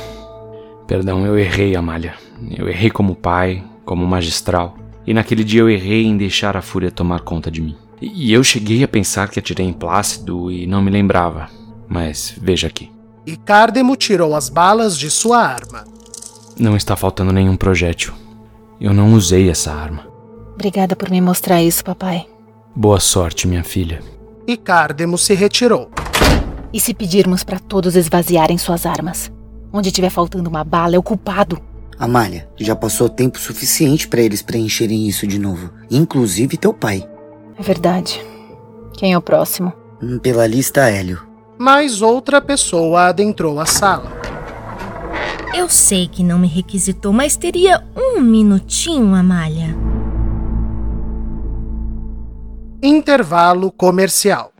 Perdão, 0.86 1.26
eu 1.26 1.40
errei, 1.40 1.76
Amália. 1.76 2.16
Eu 2.52 2.68
errei 2.68 2.90
como 2.90 3.16
pai, 3.16 3.64
como 3.86 4.06
magistral. 4.06 4.76
E 5.10 5.14
naquele 5.14 5.44
dia 5.44 5.62
eu 5.62 5.70
errei 5.72 6.06
em 6.06 6.16
deixar 6.16 6.56
a 6.56 6.62
fúria 6.62 6.92
tomar 6.92 7.22
conta 7.22 7.50
de 7.50 7.60
mim. 7.60 7.76
E 8.00 8.32
eu 8.32 8.44
cheguei 8.44 8.84
a 8.84 8.88
pensar 8.88 9.28
que 9.28 9.40
atirei 9.40 9.66
em 9.66 9.74
Plácido 9.74 10.52
e 10.52 10.68
não 10.68 10.84
me 10.84 10.92
lembrava. 10.92 11.50
Mas 11.88 12.36
veja 12.40 12.68
aqui. 12.68 12.92
E 13.26 13.36
Cardemo 13.36 13.96
tirou 13.96 14.36
as 14.36 14.50
balas 14.50 14.96
de 14.96 15.10
sua 15.10 15.40
arma. 15.40 15.84
Não 16.60 16.78
está 16.78 16.96
faltando 16.96 17.34
nenhum 17.34 17.58
projétil. 17.58 18.14
Eu 18.80 18.94
não 18.94 19.16
usei 19.16 19.50
essa 19.50 19.74
arma. 19.74 20.08
Obrigada 20.54 20.96
por 20.96 21.10
me 21.10 21.20
mostrar 21.20 21.60
isso, 21.64 21.84
papai. 21.84 22.28
Boa 22.76 23.00
sorte, 23.00 23.48
minha 23.48 23.64
filha. 23.64 24.04
E 24.46 24.56
Cardemo 24.56 25.18
se 25.18 25.34
retirou. 25.34 25.90
E 26.72 26.80
se 26.80 26.94
pedirmos 26.94 27.44
para 27.44 27.58
todos 27.58 27.96
esvaziarem 27.96 28.60
suas 28.60 28.86
armas? 28.86 29.32
Onde 29.74 29.92
tiver 29.92 30.12
faltando 30.12 30.48
uma 30.48 30.64
bala 30.64 30.96
é 30.96 31.00
o 31.00 31.04
culpado. 31.04 31.60
Amália, 32.00 32.48
já 32.58 32.76
passou 32.76 33.10
tempo 33.10 33.38
suficiente 33.38 34.08
para 34.08 34.22
eles 34.22 34.42
preencherem 34.42 35.06
isso 35.08 35.28
de 35.28 35.38
novo, 35.38 35.70
inclusive 35.92 36.56
teu 36.56 36.74
pai. 36.74 37.06
É 37.58 37.62
verdade. 37.62 38.26
Quem 38.94 39.12
é 39.12 39.18
o 39.18 39.22
próximo? 39.22 39.74
Hum, 40.02 40.18
Pela 40.18 40.48
lista, 40.48 40.90
Hélio. 40.90 41.22
Mas 41.58 42.02
outra 42.02 42.40
pessoa 42.42 43.08
adentrou 43.08 43.60
a 43.60 43.66
sala. 43.66 44.18
Eu 45.54 45.68
sei 45.68 46.08
que 46.08 46.24
não 46.24 46.40
me 46.40 46.48
requisitou, 46.48 47.12
mas 47.12 47.36
teria 47.36 47.84
um 47.98 48.22
minutinho, 48.22 49.14
Amália. 49.14 49.76
Intervalo 52.82 53.72
comercial. 53.74 54.54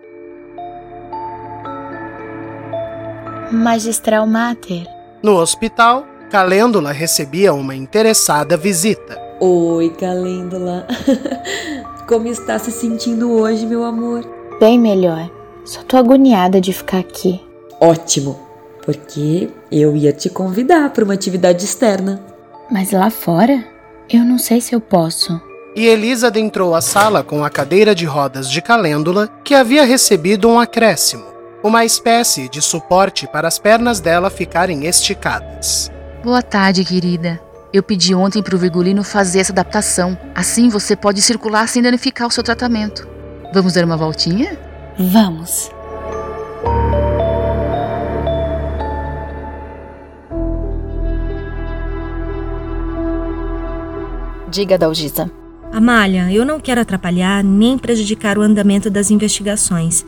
Magistral 3.52 4.26
Mater. 4.26 4.86
No 5.22 5.36
hospital, 5.36 6.06
Calêndula 6.30 6.92
recebia 6.92 7.52
uma 7.52 7.74
interessada 7.74 8.56
visita. 8.56 9.20
Oi, 9.40 9.90
Calêndula. 9.90 10.86
Como 12.08 12.28
está 12.28 12.58
se 12.58 12.70
sentindo 12.70 13.30
hoje, 13.32 13.66
meu 13.66 13.84
amor? 13.84 14.24
Bem 14.58 14.78
melhor. 14.78 15.30
Só 15.64 15.82
tô 15.82 15.96
agoniada 15.96 16.60
de 16.60 16.72
ficar 16.72 16.98
aqui. 16.98 17.40
Ótimo, 17.80 18.38
porque 18.84 19.48
eu 19.72 19.96
ia 19.96 20.12
te 20.12 20.28
convidar 20.28 20.90
para 20.90 21.04
uma 21.04 21.14
atividade 21.14 21.64
externa. 21.64 22.20
Mas 22.70 22.92
lá 22.92 23.10
fora, 23.10 23.64
eu 24.10 24.24
não 24.24 24.38
sei 24.38 24.60
se 24.60 24.74
eu 24.74 24.80
posso. 24.80 25.40
E 25.74 25.86
Elisa 25.86 26.28
adentrou 26.28 26.74
a 26.74 26.80
sala 26.80 27.24
com 27.24 27.44
a 27.44 27.50
cadeira 27.50 27.94
de 27.94 28.04
rodas 28.04 28.48
de 28.48 28.62
Calêndula, 28.62 29.28
que 29.42 29.54
havia 29.54 29.84
recebido 29.84 30.48
um 30.48 30.60
acréscimo, 30.60 31.24
uma 31.64 31.84
espécie 31.84 32.48
de 32.48 32.62
suporte 32.62 33.26
para 33.26 33.48
as 33.48 33.58
pernas 33.58 34.00
dela 34.00 34.30
ficarem 34.30 34.86
esticadas. 34.86 35.90
Boa 36.22 36.42
tarde, 36.42 36.84
querida. 36.84 37.40
Eu 37.72 37.82
pedi 37.82 38.14
ontem 38.14 38.40
pro 38.40 38.56
Virgulino 38.56 39.02
fazer 39.02 39.40
essa 39.40 39.52
adaptação. 39.52 40.16
Assim 40.32 40.68
você 40.68 40.94
pode 40.94 41.20
circular 41.20 41.68
sem 41.68 41.82
danificar 41.82 42.28
o 42.28 42.30
seu 42.30 42.44
tratamento. 42.44 43.08
Vamos 43.52 43.72
dar 43.72 43.84
uma 43.84 43.96
voltinha? 43.96 44.56
Vamos. 44.98 45.70
Diga, 54.48 54.78
Dalgisa. 54.78 55.28
Amália, 55.72 56.32
eu 56.32 56.44
não 56.44 56.60
quero 56.60 56.80
atrapalhar 56.80 57.42
nem 57.42 57.76
prejudicar 57.76 58.38
o 58.38 58.42
andamento 58.42 58.88
das 58.88 59.10
investigações, 59.10 60.06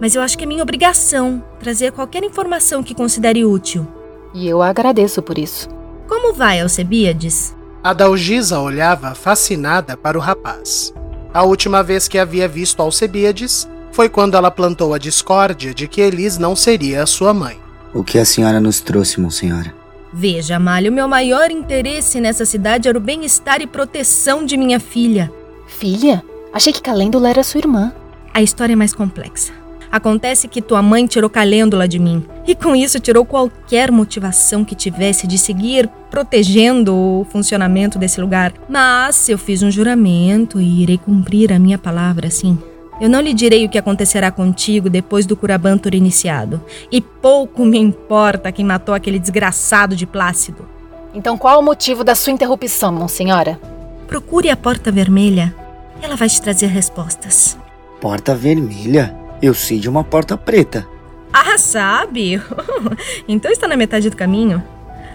mas 0.00 0.16
eu 0.16 0.22
acho 0.22 0.36
que 0.36 0.42
é 0.42 0.46
minha 0.46 0.62
obrigação 0.64 1.40
trazer 1.60 1.92
qualquer 1.92 2.24
informação 2.24 2.82
que 2.82 2.96
considere 2.96 3.44
útil. 3.44 3.86
E 4.34 4.48
eu 4.48 4.60
agradeço 4.60 5.22
por 5.22 5.38
isso. 5.38 5.68
Como 6.08 6.34
vai, 6.34 6.60
Alcebiades? 6.60 7.54
A 7.82 7.92
Dalgisa 7.92 8.58
olhava 8.58 9.14
fascinada 9.14 9.96
para 9.96 10.18
o 10.18 10.20
rapaz. 10.20 10.92
A 11.32 11.44
última 11.44 11.80
vez 11.84 12.08
que 12.08 12.18
havia 12.18 12.48
visto 12.48 12.82
Alcebiades 12.82 13.68
foi 13.96 14.10
quando 14.10 14.36
ela 14.36 14.50
plantou 14.50 14.92
a 14.92 14.98
discórdia 14.98 15.72
de 15.72 15.88
que 15.88 16.02
Elis 16.02 16.36
não 16.36 16.54
seria 16.54 17.02
a 17.02 17.06
sua 17.06 17.32
mãe. 17.32 17.56
O 17.94 18.04
que 18.04 18.18
a 18.18 18.26
senhora 18.26 18.60
nos 18.60 18.78
trouxe, 18.78 19.18
Monsenhora? 19.18 19.74
Veja, 20.12 20.56
Amália, 20.56 20.90
o 20.90 20.94
meu 20.94 21.08
maior 21.08 21.50
interesse 21.50 22.20
nessa 22.20 22.44
cidade 22.44 22.90
era 22.90 22.98
o 22.98 23.00
bem-estar 23.00 23.62
e 23.62 23.66
proteção 23.66 24.44
de 24.44 24.54
minha 24.58 24.78
filha. 24.78 25.32
Filha? 25.66 26.22
Achei 26.52 26.74
que 26.74 26.82
Calêndula 26.82 27.30
era 27.30 27.42
sua 27.42 27.60
irmã. 27.60 27.90
A 28.34 28.42
história 28.42 28.74
é 28.74 28.76
mais 28.76 28.92
complexa. 28.92 29.54
Acontece 29.90 30.46
que 30.46 30.60
tua 30.60 30.82
mãe 30.82 31.06
tirou 31.06 31.30
Calêndula 31.30 31.88
de 31.88 31.98
mim. 31.98 32.22
E 32.46 32.54
com 32.54 32.76
isso 32.76 33.00
tirou 33.00 33.24
qualquer 33.24 33.90
motivação 33.90 34.62
que 34.62 34.74
tivesse 34.74 35.26
de 35.26 35.38
seguir 35.38 35.88
protegendo 36.10 36.94
o 36.94 37.26
funcionamento 37.30 37.98
desse 37.98 38.20
lugar. 38.20 38.52
Mas 38.68 39.26
eu 39.30 39.38
fiz 39.38 39.62
um 39.62 39.70
juramento 39.70 40.60
e 40.60 40.82
irei 40.82 40.98
cumprir 40.98 41.50
a 41.50 41.58
minha 41.58 41.78
palavra, 41.78 42.28
sim. 42.28 42.58
Eu 43.00 43.10
não 43.10 43.20
lhe 43.20 43.34
direi 43.34 43.66
o 43.66 43.68
que 43.68 43.76
acontecerá 43.76 44.30
contigo 44.30 44.88
depois 44.88 45.26
do 45.26 45.36
Curabantur 45.36 45.94
iniciado. 45.94 46.62
E 46.90 47.00
pouco 47.00 47.64
me 47.64 47.78
importa 47.78 48.50
quem 48.50 48.64
matou 48.64 48.94
aquele 48.94 49.18
desgraçado 49.18 49.94
de 49.94 50.06
Plácido. 50.06 50.66
Então 51.12 51.36
qual 51.36 51.60
o 51.60 51.62
motivo 51.62 52.02
da 52.02 52.14
sua 52.14 52.32
interrupção, 52.32 52.92
Monsenhora? 52.92 53.60
Procure 54.06 54.50
a 54.50 54.56
Porta 54.56 54.90
Vermelha. 54.90 55.54
Ela 56.00 56.16
vai 56.16 56.28
te 56.28 56.40
trazer 56.40 56.66
respostas. 56.66 57.58
Porta 58.00 58.34
vermelha? 58.34 59.14
Eu 59.40 59.54
sei 59.54 59.78
de 59.78 59.88
uma 59.88 60.04
porta 60.04 60.36
preta. 60.36 60.86
Ah, 61.32 61.58
sabe? 61.58 62.40
então 63.28 63.50
está 63.50 63.68
na 63.68 63.76
metade 63.76 64.08
do 64.08 64.16
caminho. 64.16 64.62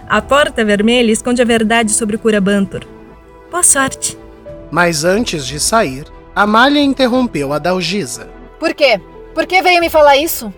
A 0.08 0.20
Porta 0.20 0.64
Vermelha 0.64 1.10
esconde 1.10 1.40
a 1.40 1.44
verdade 1.44 1.92
sobre 1.92 2.16
o 2.16 2.18
Curabantur. 2.18 2.82
Boa 3.50 3.62
sorte. 3.62 4.18
Mas 4.70 5.04
antes 5.04 5.46
de 5.46 5.58
sair, 5.58 6.04
Amália 6.34 6.82
interrompeu 6.82 7.52
a 7.52 7.58
Dalgisa. 7.58 8.30
Por 8.58 8.72
quê? 8.74 9.00
Por 9.34 9.46
que 9.46 9.60
veio 9.60 9.80
me 9.80 9.90
falar 9.90 10.16
isso? 10.16 10.52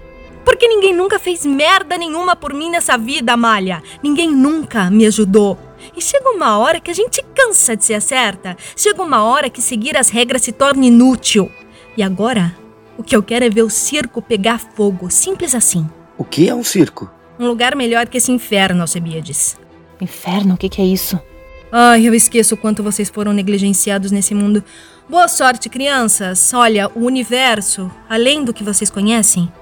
Porque 0.45 0.69
ninguém 0.69 0.95
nunca 0.95 1.19
fez 1.19 1.45
merda 1.45 1.99
nenhuma 1.99 2.37
por 2.37 2.53
mim 2.53 2.71
nessa 2.71 2.97
vida, 2.97 3.33
Amália. 3.33 3.83
Ninguém 4.03 4.31
nunca 4.31 4.91
me 4.91 5.07
ajudou. 5.07 5.59
E 5.97 6.01
chega 6.01 6.31
uma 6.31 6.59
hora 6.59 6.81
que 6.81 6.91
a 6.91 6.95
gente 6.95 7.25
cansa 7.35 7.77
de 7.77 7.85
ser 7.85 8.01
certa. 8.01 8.57
Chega 8.77 9.03
uma 9.03 9.25
hora 9.25 9.51
que 9.51 9.61
seguir 9.61 9.97
as 9.97 10.11
regras 10.11 10.43
se 10.43 10.53
torna 10.53 10.87
inútil. 10.87 11.51
E 11.97 12.03
agora, 12.03 12.55
o 12.97 13.03
que 13.03 13.17
eu 13.17 13.23
quero 13.23 13.45
é 13.45 13.51
ver 13.51 13.63
o 13.63 13.71
circo 13.71 14.23
pegar 14.23 14.59
fogo. 14.59 15.11
Simples 15.11 15.55
assim. 15.55 15.89
O 16.17 16.25
que 16.25 16.49
é 16.49 16.55
um 16.55 16.63
circo? 16.63 17.11
Um 17.39 17.49
lugar 17.49 17.75
melhor 17.75 18.07
que 18.07 18.19
esse 18.19 18.31
inferno, 18.31 18.83
Alcebiades. 18.83 19.59
Inferno? 20.01 20.55
O 20.55 20.57
que, 20.57 20.69
que 20.69 20.81
é 20.81 20.85
isso? 20.85 21.19
Ai, 21.77 22.07
eu 22.07 22.15
esqueço 22.15 22.55
o 22.55 22.57
quanto 22.57 22.85
vocês 22.85 23.11
foram 23.11 23.33
negligenciados 23.33 24.13
nesse 24.13 24.33
mundo. 24.33 24.63
Boa 25.09 25.27
sorte, 25.27 25.69
crianças. 25.69 26.55
Olha, 26.55 26.89
o 26.95 27.01
universo, 27.01 27.91
além 28.09 28.45
do 28.45 28.55
que 28.55 28.63
vocês 28.63 28.89
conhecem, 28.89 29.53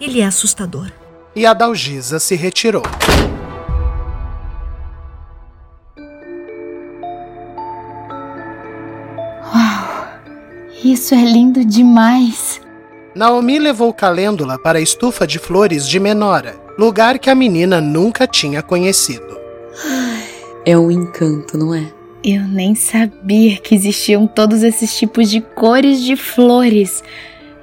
ele 0.00 0.20
é 0.20 0.26
assustador. 0.26 0.90
E 1.32 1.46
a 1.46 1.54
Dalgisa 1.54 2.18
se 2.18 2.34
retirou. 2.34 2.82
Uau! 9.54 10.08
Isso 10.82 11.14
é 11.14 11.22
lindo 11.22 11.64
demais! 11.64 12.60
Naomi 13.14 13.60
levou 13.60 13.94
Calêndula 13.94 14.58
para 14.58 14.80
a 14.80 14.82
estufa 14.82 15.24
de 15.24 15.38
flores 15.38 15.88
de 15.88 16.00
Menora, 16.00 16.56
lugar 16.76 17.16
que 17.20 17.30
a 17.30 17.34
menina 17.36 17.80
nunca 17.80 18.26
tinha 18.26 18.60
conhecido. 18.60 19.38
É 20.66 20.78
um 20.78 20.90
encanto, 20.90 21.58
não 21.58 21.74
é? 21.74 21.92
Eu 22.24 22.42
nem 22.48 22.74
sabia 22.74 23.58
que 23.58 23.74
existiam 23.74 24.26
todos 24.26 24.62
esses 24.62 24.96
tipos 24.96 25.28
de 25.28 25.42
cores 25.42 26.00
de 26.00 26.16
flores. 26.16 27.04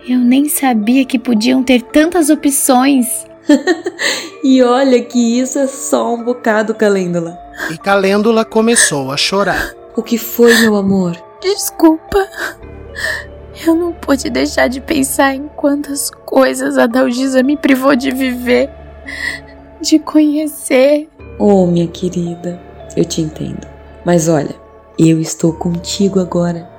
Eu 0.08 0.20
nem 0.20 0.48
sabia 0.48 1.04
que 1.04 1.18
podiam 1.18 1.64
ter 1.64 1.82
tantas 1.82 2.30
opções. 2.30 3.26
e 4.44 4.62
olha 4.62 5.04
que 5.04 5.40
isso 5.40 5.58
é 5.58 5.66
só 5.66 6.14
um 6.14 6.24
bocado, 6.24 6.76
Calêndula. 6.76 7.40
E 7.72 7.78
Calêndula 7.80 8.46
começou 8.46 9.12
a 9.12 9.18
chorar. 9.18 9.74
O 9.96 10.04
que 10.04 10.20
foi, 10.20 10.54
meu 10.60 10.76
amor? 10.76 11.18
Desculpa. 11.42 12.28
Eu 13.66 13.74
não 13.74 13.94
pude 13.94 14.30
deixar 14.30 14.68
de 14.68 14.80
pensar 14.80 15.34
em 15.34 15.48
quantas 15.48 16.12
coisas 16.12 16.78
a 16.78 16.86
Dalgisa 16.86 17.42
me 17.42 17.58
privou 17.58 17.96
de 17.96 18.12
viver, 18.12 18.70
de 19.82 19.98
conhecer. 19.98 21.10
Oh, 21.40 21.66
minha 21.66 21.88
querida, 21.88 22.62
eu 22.96 23.06
te 23.06 23.22
entendo. 23.22 23.68
Mas 24.06 24.28
olha, 24.28 24.56
eu 24.98 25.20
estou 25.20 25.54
contigo 25.54 26.20
agora 26.20 26.70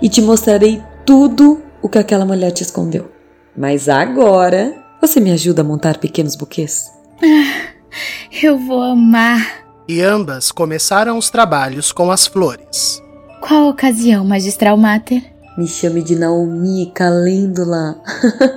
e 0.00 0.08
te 0.08 0.20
mostrarei 0.20 0.82
tudo 1.04 1.62
o 1.80 1.88
que 1.88 1.98
aquela 1.98 2.24
mulher 2.24 2.50
te 2.52 2.62
escondeu. 2.62 3.10
Mas 3.56 3.88
agora 3.88 4.74
você 5.00 5.20
me 5.20 5.32
ajuda 5.32 5.62
a 5.62 5.64
montar 5.64 5.98
pequenos 5.98 6.36
buquês? 6.36 6.90
Ah, 7.22 7.72
eu 8.42 8.58
vou 8.58 8.82
amar. 8.82 9.62
E 9.88 10.00
ambas 10.00 10.52
começaram 10.52 11.18
os 11.18 11.28
trabalhos 11.28 11.92
com 11.92 12.10
as 12.10 12.26
flores. 12.26 13.02
Qual 13.40 13.68
ocasião, 13.68 14.24
magistral 14.24 14.76
Mater? 14.76 15.22
Me 15.58 15.66
chame 15.66 16.02
de 16.02 16.14
Naomi 16.16 16.90
Calêndula. 16.94 18.00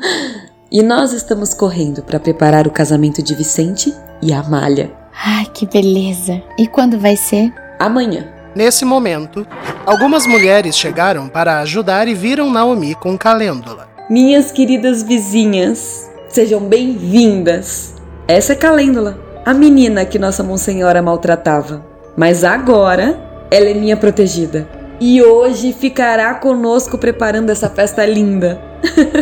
e 0.71 0.84
nós 0.84 1.12
estamos 1.12 1.54
correndo 1.54 2.04
para 2.04 2.19
preparar 2.19 2.67
o 2.67 2.71
casamento 2.71 3.23
de 3.23 3.34
Vicente 3.34 3.93
e 4.21 4.32
Amália. 4.32 5.04
Ai, 5.23 5.45
que 5.54 5.65
beleza! 5.65 6.41
E 6.58 6.67
quando 6.67 6.99
vai 6.99 7.15
ser? 7.15 7.54
Amanhã. 7.80 8.28
Nesse 8.56 8.86
momento, 8.86 9.45
algumas 9.86 10.25
mulheres 10.25 10.78
chegaram 10.78 11.28
para 11.28 11.60
ajudar 11.60 12.08
e 12.08 12.13
viram 12.13 12.49
Naomi 12.49 12.95
com 12.95 13.17
Calêndula. 13.17 13.88
Minhas 14.10 14.51
queridas 14.51 15.04
vizinhas, 15.04 16.10
sejam 16.30 16.62
bem-vindas. 16.62 17.95
Essa 18.28 18.54
é 18.54 18.56
Calêndula, 18.56 19.19
a 19.45 19.54
menina 19.54 20.06
que 20.06 20.19
Nossa 20.19 20.43
Monsenhora 20.43 21.01
maltratava. 21.01 21.86
Mas 22.15 22.43
agora 22.43 23.19
ela 23.51 23.69
é 23.69 23.73
minha 23.73 23.97
protegida. 23.97 24.67
E 24.99 25.21
hoje 25.21 25.73
ficará 25.73 26.34
conosco 26.36 26.97
preparando 26.97 27.49
essa 27.49 27.69
festa 27.69 28.06
linda. 28.06 28.62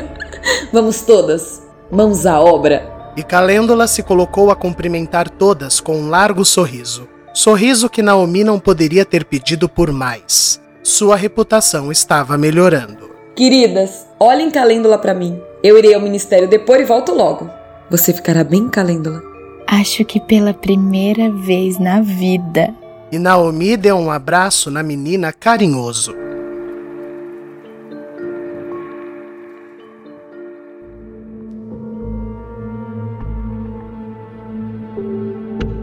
Vamos 0.72 1.02
todas, 1.02 1.64
mãos 1.90 2.26
à 2.26 2.40
obra. 2.40 2.93
E 3.15 3.21
Calêndula 3.21 3.88
se 3.88 4.02
colocou 4.02 4.49
a 4.49 4.56
cumprimentar 4.56 5.30
todas 5.30 5.80
com 5.80 5.95
um 5.95 6.10
largo 6.10 6.43
sorriso. 6.43 7.08
Sorriso 7.34 7.89
que 7.89 8.02
Naomi 8.02 8.43
não 8.43 8.60
poderia 8.60 9.06
ter 9.06 9.26
pedido 9.26 9.69
por 9.69 9.91
mais. 9.91 10.62
Sua 10.82 11.15
reputação 11.15 11.91
estava 11.91 12.38
melhorando. 12.38 13.12
Queridas, 13.36 14.06
olhem 14.19 14.52
Calêndula 14.52 14.97
para 14.97 15.13
mim. 15.13 15.39
Eu 15.63 15.78
irei 15.78 15.93
ao 15.93 16.02
ministério 16.02 16.47
depois 16.47 16.82
e 16.82 16.86
volto 16.86 17.13
logo. 17.13 17.49
Você 17.89 18.13
ficará 18.13 18.43
bem, 18.43 18.69
Calêndula? 18.69 19.21
Acho 19.67 20.04
que 20.04 20.19
pela 20.19 20.54
primeira 20.54 21.32
vez 21.32 21.80
na 21.80 22.02
vida. 22.02 22.73
E 23.12 23.19
Naomi 23.19 23.78
deu 23.78 23.95
um 23.95 24.12
abraço 24.12 24.69
na 24.69 24.84
menina 24.84 25.32
carinhoso. 25.32 26.15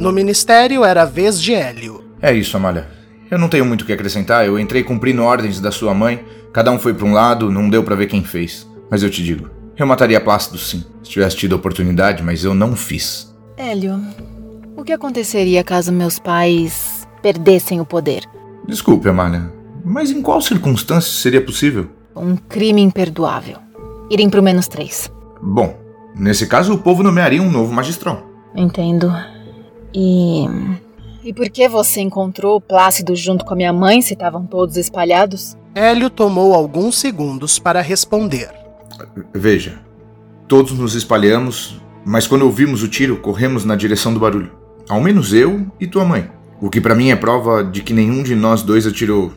No 0.00 0.10
ministério 0.12 0.82
era 0.82 1.02
a 1.02 1.04
vez 1.04 1.38
de 1.38 1.52
Hélio. 1.52 2.02
É 2.22 2.32
isso, 2.32 2.56
Amália. 2.56 2.88
Eu 3.30 3.38
não 3.38 3.50
tenho 3.50 3.66
muito 3.66 3.82
o 3.82 3.84
que 3.84 3.92
acrescentar. 3.92 4.46
Eu 4.46 4.58
entrei 4.58 4.82
cumprindo 4.82 5.22
ordens 5.22 5.60
da 5.60 5.70
sua 5.70 5.92
mãe. 5.92 6.24
Cada 6.54 6.72
um 6.72 6.78
foi 6.78 6.94
para 6.94 7.04
um 7.04 7.12
lado, 7.12 7.50
não 7.50 7.68
deu 7.68 7.84
para 7.84 7.94
ver 7.94 8.06
quem 8.06 8.24
fez. 8.24 8.66
Mas 8.90 9.02
eu 9.02 9.10
te 9.10 9.22
digo, 9.22 9.50
eu 9.76 9.86
mataria 9.86 10.18
Plácido 10.18 10.56
sim, 10.56 10.86
se 11.02 11.10
tivesse 11.10 11.36
tido 11.36 11.52
a 11.54 11.56
oportunidade, 11.58 12.22
mas 12.22 12.44
eu 12.44 12.54
não 12.54 12.74
fiz. 12.74 13.30
Hélio, 13.58 14.00
o 14.74 14.82
que 14.82 14.92
aconteceria 14.94 15.62
caso 15.62 15.92
meus 15.92 16.18
pais 16.18 17.06
perdessem 17.20 17.78
o 17.78 17.84
poder? 17.84 18.24
Desculpe, 18.66 19.06
Amália, 19.06 19.52
mas 19.84 20.10
em 20.10 20.22
qual 20.22 20.40
circunstância 20.40 21.12
seria 21.12 21.44
possível? 21.44 21.90
Um 22.16 22.36
crime 22.36 22.80
imperdoável. 22.80 23.58
Irem 24.10 24.30
pro 24.30 24.42
menos 24.42 24.66
três. 24.66 25.12
Bom, 25.42 25.78
nesse 26.16 26.46
caso 26.46 26.72
o 26.72 26.78
povo 26.78 27.02
nomearia 27.02 27.42
um 27.42 27.50
novo 27.50 27.70
magistral. 27.70 28.26
Entendo. 28.56 29.12
E. 29.94 30.46
E 31.22 31.34
por 31.34 31.50
que 31.50 31.68
você 31.68 32.00
encontrou 32.00 32.56
o 32.56 32.60
Plácido 32.60 33.14
junto 33.14 33.44
com 33.44 33.52
a 33.52 33.56
minha 33.56 33.72
mãe 33.72 34.00
se 34.00 34.14
estavam 34.14 34.46
todos 34.46 34.78
espalhados? 34.78 35.56
Hélio 35.74 36.08
tomou 36.08 36.54
alguns 36.54 36.98
segundos 36.98 37.58
para 37.58 37.82
responder. 37.82 38.50
Veja, 39.34 39.80
todos 40.48 40.72
nos 40.72 40.94
espalhamos, 40.94 41.80
mas 42.04 42.26
quando 42.26 42.42
ouvimos 42.42 42.82
o 42.82 42.88
tiro, 42.88 43.18
corremos 43.18 43.66
na 43.66 43.76
direção 43.76 44.14
do 44.14 44.20
barulho. 44.20 44.50
Ao 44.88 45.00
menos 45.00 45.32
eu 45.34 45.66
e 45.78 45.86
tua 45.86 46.04
mãe. 46.04 46.30
O 46.60 46.70
que 46.70 46.80
para 46.80 46.94
mim 46.94 47.10
é 47.10 47.16
prova 47.16 47.62
de 47.62 47.82
que 47.82 47.92
nenhum 47.92 48.22
de 48.22 48.34
nós 48.34 48.62
dois 48.62 48.86
atirou. 48.86 49.32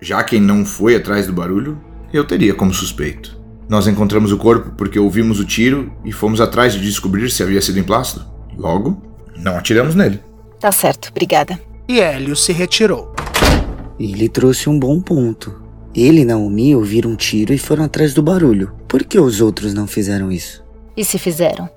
Já 0.00 0.22
quem 0.22 0.40
não 0.40 0.64
foi 0.64 0.96
atrás 0.96 1.26
do 1.26 1.32
barulho, 1.32 1.78
eu 2.12 2.24
teria 2.24 2.54
como 2.54 2.72
suspeito. 2.72 3.38
Nós 3.68 3.86
encontramos 3.86 4.30
o 4.30 4.38
corpo 4.38 4.70
porque 4.76 4.98
ouvimos 4.98 5.40
o 5.40 5.44
tiro 5.44 5.92
e 6.04 6.12
fomos 6.12 6.40
atrás 6.40 6.72
de 6.72 6.80
descobrir 6.80 7.30
se 7.30 7.42
havia 7.42 7.60
sido 7.60 7.78
em 7.78 7.82
Plácido. 7.82 8.24
Logo, 8.56 9.02
não 9.36 9.56
atiramos 9.56 9.94
nele. 9.94 10.20
Tá 10.58 10.72
certo, 10.72 11.08
obrigada. 11.10 11.60
E 11.88 12.00
Hélio 12.00 12.34
se 12.34 12.52
retirou. 12.52 13.14
Ele 13.98 14.28
trouxe 14.28 14.68
um 14.68 14.78
bom 14.78 15.00
ponto. 15.00 15.62
Ele 15.94 16.22
e 16.22 16.24
Naomi 16.24 16.74
ouviram 16.74 17.10
um 17.10 17.16
tiro 17.16 17.52
e 17.52 17.58
foram 17.58 17.84
atrás 17.84 18.12
do 18.12 18.22
barulho. 18.22 18.74
Por 18.88 19.04
que 19.04 19.18
os 19.18 19.40
outros 19.40 19.72
não 19.72 19.86
fizeram 19.86 20.32
isso? 20.32 20.64
E 20.96 21.04
se 21.04 21.18
fizeram? 21.18 21.68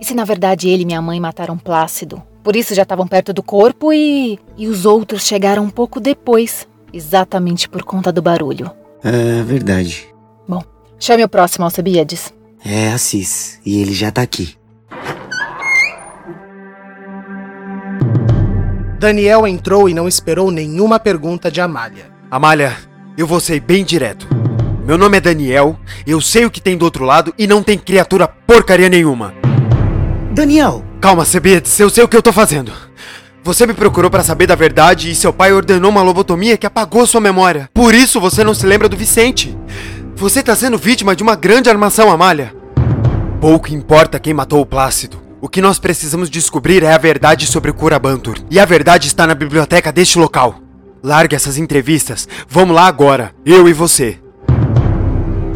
E 0.00 0.04
se 0.04 0.14
na 0.14 0.24
verdade 0.24 0.68
ele 0.68 0.82
e 0.82 0.86
minha 0.86 1.02
mãe 1.02 1.20
mataram 1.20 1.56
Plácido? 1.56 2.22
Por 2.42 2.56
isso 2.56 2.74
já 2.74 2.82
estavam 2.82 3.06
perto 3.06 3.32
do 3.32 3.42
corpo 3.42 3.92
e. 3.92 4.38
E 4.56 4.66
os 4.66 4.86
outros 4.86 5.26
chegaram 5.26 5.62
um 5.62 5.70
pouco 5.70 6.00
depois, 6.00 6.66
exatamente 6.92 7.68
por 7.68 7.82
conta 7.82 8.10
do 8.10 8.22
barulho. 8.22 8.70
É 9.04 9.42
verdade. 9.42 10.08
Bom, 10.48 10.62
chame 10.98 11.22
o 11.22 11.28
próximo, 11.28 11.64
Alcebiades. 11.64 12.32
É 12.64 12.92
Assis, 12.92 13.60
e 13.64 13.80
ele 13.80 13.92
já 13.94 14.10
tá 14.10 14.22
aqui. 14.22 14.54
Daniel 19.00 19.46
entrou 19.46 19.88
e 19.88 19.94
não 19.94 20.06
esperou 20.06 20.50
nenhuma 20.50 20.98
pergunta 21.00 21.50
de 21.50 21.58
Amália. 21.58 22.12
Amália, 22.30 22.76
eu 23.16 23.26
vou 23.26 23.40
ser 23.40 23.58
bem 23.58 23.82
direto. 23.82 24.28
Meu 24.84 24.98
nome 24.98 25.16
é 25.16 25.20
Daniel, 25.22 25.74
eu 26.06 26.20
sei 26.20 26.44
o 26.44 26.50
que 26.50 26.60
tem 26.60 26.76
do 26.76 26.84
outro 26.84 27.06
lado 27.06 27.32
e 27.38 27.46
não 27.46 27.62
tem 27.62 27.78
criatura 27.78 28.28
porcaria 28.28 28.90
nenhuma. 28.90 29.32
Daniel! 30.32 30.84
Calma, 31.00 31.24
Cebedes, 31.24 31.80
eu 31.80 31.88
sei 31.88 32.04
o 32.04 32.08
que 32.08 32.14
eu 32.14 32.22
tô 32.22 32.30
fazendo. 32.30 32.72
Você 33.42 33.66
me 33.66 33.72
procurou 33.72 34.10
para 34.10 34.22
saber 34.22 34.46
da 34.46 34.54
verdade 34.54 35.10
e 35.10 35.14
seu 35.14 35.32
pai 35.32 35.50
ordenou 35.50 35.90
uma 35.90 36.02
lobotomia 36.02 36.58
que 36.58 36.66
apagou 36.66 37.06
sua 37.06 37.22
memória. 37.22 37.70
Por 37.72 37.94
isso 37.94 38.20
você 38.20 38.44
não 38.44 38.52
se 38.52 38.66
lembra 38.66 38.86
do 38.86 38.98
Vicente. 38.98 39.56
Você 40.14 40.42
tá 40.42 40.54
sendo 40.54 40.76
vítima 40.76 41.16
de 41.16 41.22
uma 41.22 41.36
grande 41.36 41.70
armação, 41.70 42.10
Amália. 42.10 42.54
Pouco 43.40 43.72
importa 43.72 44.20
quem 44.20 44.34
matou 44.34 44.60
o 44.60 44.66
Plácido. 44.66 45.19
O 45.42 45.48
que 45.48 45.62
nós 45.62 45.78
precisamos 45.78 46.28
descobrir 46.28 46.82
é 46.82 46.92
a 46.92 46.98
verdade 46.98 47.46
sobre 47.46 47.70
o 47.70 47.74
Curabantur. 47.74 48.36
E 48.50 48.60
a 48.60 48.66
verdade 48.66 49.06
está 49.08 49.26
na 49.26 49.34
biblioteca 49.34 49.90
deste 49.90 50.18
local. 50.18 50.56
Largue 51.02 51.34
essas 51.34 51.56
entrevistas. 51.56 52.28
Vamos 52.46 52.76
lá 52.76 52.86
agora. 52.86 53.34
Eu 53.44 53.66
e 53.66 53.72
você. 53.72 54.18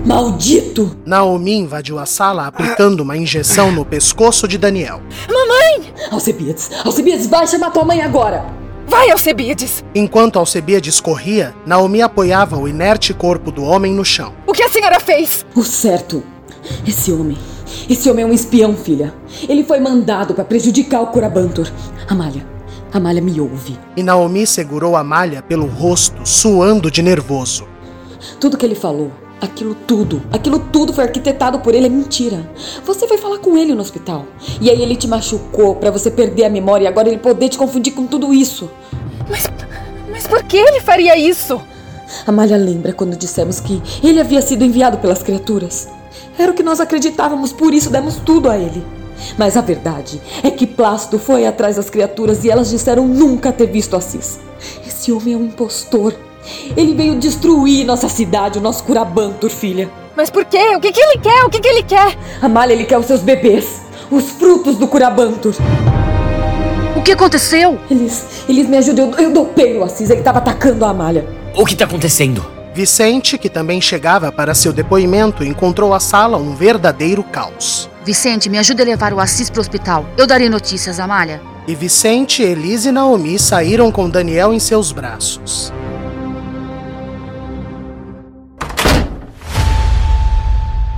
Maldito! 0.06 0.96
Naomi 1.04 1.56
invadiu 1.56 1.98
a 1.98 2.06
sala 2.06 2.46
aplicando 2.46 3.00
uma 3.00 3.14
injeção 3.16 3.70
no 3.70 3.84
pescoço 3.84 4.48
de 4.48 4.56
Daniel. 4.56 5.02
Mamãe! 5.30 5.92
Alcebiades! 6.10 6.70
Alcebiades, 6.82 7.26
vai 7.26 7.46
chamar 7.46 7.70
tua 7.70 7.84
mãe 7.84 8.00
agora! 8.00 8.46
Vai, 8.86 9.10
Alcebiades! 9.10 9.84
Enquanto 9.94 10.38
Alcebiades 10.38 10.98
corria, 10.98 11.54
Naomi 11.66 12.00
apoiava 12.00 12.56
o 12.56 12.66
inerte 12.66 13.12
corpo 13.12 13.50
do 13.50 13.64
homem 13.64 13.92
no 13.92 14.04
chão. 14.04 14.34
O 14.46 14.52
que 14.52 14.62
a 14.62 14.68
senhora 14.68 14.98
fez? 14.98 15.44
O 15.54 15.62
certo. 15.62 16.22
Esse 16.86 17.12
homem. 17.12 17.36
Esse 17.88 18.10
homem 18.10 18.24
é 18.24 18.26
um 18.26 18.32
espião, 18.32 18.74
filha. 18.74 19.14
Ele 19.48 19.64
foi 19.64 19.80
mandado 19.80 20.34
para 20.34 20.44
prejudicar 20.44 21.02
o 21.02 21.08
Curabantur. 21.08 21.70
Amália, 22.08 22.46
Amália 22.92 23.20
me 23.20 23.40
ouve. 23.40 23.78
E 23.96 24.02
Naomi 24.02 24.46
segurou 24.46 24.96
Amália 24.96 25.42
pelo 25.42 25.66
rosto, 25.66 26.22
suando 26.24 26.90
de 26.90 27.02
nervoso. 27.02 27.66
Tudo 28.38 28.56
que 28.56 28.64
ele 28.64 28.74
falou, 28.74 29.10
aquilo 29.40 29.74
tudo, 29.74 30.22
aquilo 30.32 30.58
tudo 30.58 30.92
foi 30.92 31.04
arquitetado 31.04 31.58
por 31.58 31.74
ele, 31.74 31.86
é 31.86 31.90
mentira. 31.90 32.48
Você 32.84 33.06
foi 33.06 33.18
falar 33.18 33.38
com 33.38 33.58
ele 33.58 33.74
no 33.74 33.82
hospital. 33.82 34.24
E 34.60 34.70
aí 34.70 34.80
ele 34.80 34.96
te 34.96 35.08
machucou 35.08 35.74
para 35.74 35.90
você 35.90 36.10
perder 36.10 36.44
a 36.44 36.50
memória 36.50 36.84
e 36.84 36.86
agora 36.86 37.08
ele 37.08 37.18
poder 37.18 37.48
te 37.48 37.58
confundir 37.58 37.92
com 37.92 38.06
tudo 38.06 38.32
isso. 38.32 38.70
Mas, 39.28 39.50
mas 40.10 40.26
por 40.26 40.42
que 40.44 40.56
ele 40.56 40.80
faria 40.80 41.16
isso? 41.16 41.60
Amália 42.26 42.56
lembra 42.56 42.92
quando 42.92 43.16
dissemos 43.16 43.60
que 43.60 43.82
ele 44.02 44.20
havia 44.20 44.40
sido 44.40 44.64
enviado 44.64 44.98
pelas 44.98 45.22
criaturas. 45.22 45.88
Era 46.38 46.50
o 46.50 46.54
que 46.54 46.62
nós 46.62 46.80
acreditávamos, 46.80 47.52
por 47.52 47.72
isso 47.72 47.90
demos 47.90 48.16
tudo 48.16 48.50
a 48.50 48.58
ele. 48.58 48.84
Mas 49.38 49.56
a 49.56 49.60
verdade 49.60 50.20
é 50.42 50.50
que 50.50 50.66
Plácido 50.66 51.18
foi 51.18 51.46
atrás 51.46 51.76
das 51.76 51.88
criaturas 51.88 52.44
e 52.44 52.50
elas 52.50 52.70
disseram 52.70 53.06
nunca 53.06 53.52
ter 53.52 53.66
visto 53.66 53.96
Assis. 53.96 54.40
Esse 54.86 55.12
homem 55.12 55.34
é 55.34 55.36
um 55.36 55.44
impostor. 55.44 56.14
Ele 56.76 56.94
veio 56.94 57.14
destruir 57.16 57.86
nossa 57.86 58.08
cidade, 58.08 58.58
o 58.58 58.62
nosso 58.62 58.84
Curabantur, 58.84 59.50
filha. 59.50 59.90
Mas 60.16 60.30
por 60.30 60.44
quê? 60.44 60.76
O 60.76 60.80
que, 60.80 60.92
que 60.92 61.00
ele 61.00 61.18
quer? 61.18 61.44
O 61.44 61.50
que, 61.50 61.60
que 61.60 61.68
ele 61.68 61.82
quer? 61.82 62.16
Amália, 62.42 62.74
ele 62.74 62.84
quer 62.84 62.98
os 62.98 63.06
seus 63.06 63.20
bebês. 63.20 63.80
Os 64.10 64.30
frutos 64.30 64.76
do 64.76 64.86
Curabantur. 64.86 65.54
O 66.96 67.02
que 67.02 67.12
aconteceu? 67.12 67.78
Eles, 67.90 68.24
eles 68.48 68.68
me 68.68 68.76
ajudam. 68.76 69.12
Eu, 69.12 69.24
eu 69.24 69.32
dopei 69.32 69.76
o 69.78 69.84
Assis, 69.84 70.10
ele 70.10 70.20
estava 70.20 70.38
atacando 70.38 70.84
a 70.84 70.90
Amália. 70.90 71.26
O 71.56 71.64
que 71.64 71.74
tá 71.74 71.84
acontecendo? 71.84 72.44
Vicente, 72.74 73.38
que 73.38 73.48
também 73.48 73.80
chegava 73.80 74.32
para 74.32 74.52
seu 74.52 74.72
depoimento, 74.72 75.44
encontrou 75.44 75.94
a 75.94 76.00
sala 76.00 76.36
um 76.36 76.56
verdadeiro 76.56 77.22
caos. 77.22 77.88
Vicente, 78.04 78.50
me 78.50 78.58
ajuda 78.58 78.82
a 78.82 78.86
levar 78.86 79.12
o 79.12 79.20
Assis 79.20 79.48
pro 79.48 79.60
hospital. 79.60 80.04
Eu 80.18 80.26
darei 80.26 80.48
notícias, 80.48 80.98
Amália. 80.98 81.40
E 81.68 81.74
Vicente, 81.76 82.42
Elise 82.42 82.88
e 82.88 82.92
Naomi 82.92 83.38
saíram 83.38 83.92
com 83.92 84.10
Daniel 84.10 84.52
em 84.52 84.58
seus 84.58 84.90
braços. 84.90 85.72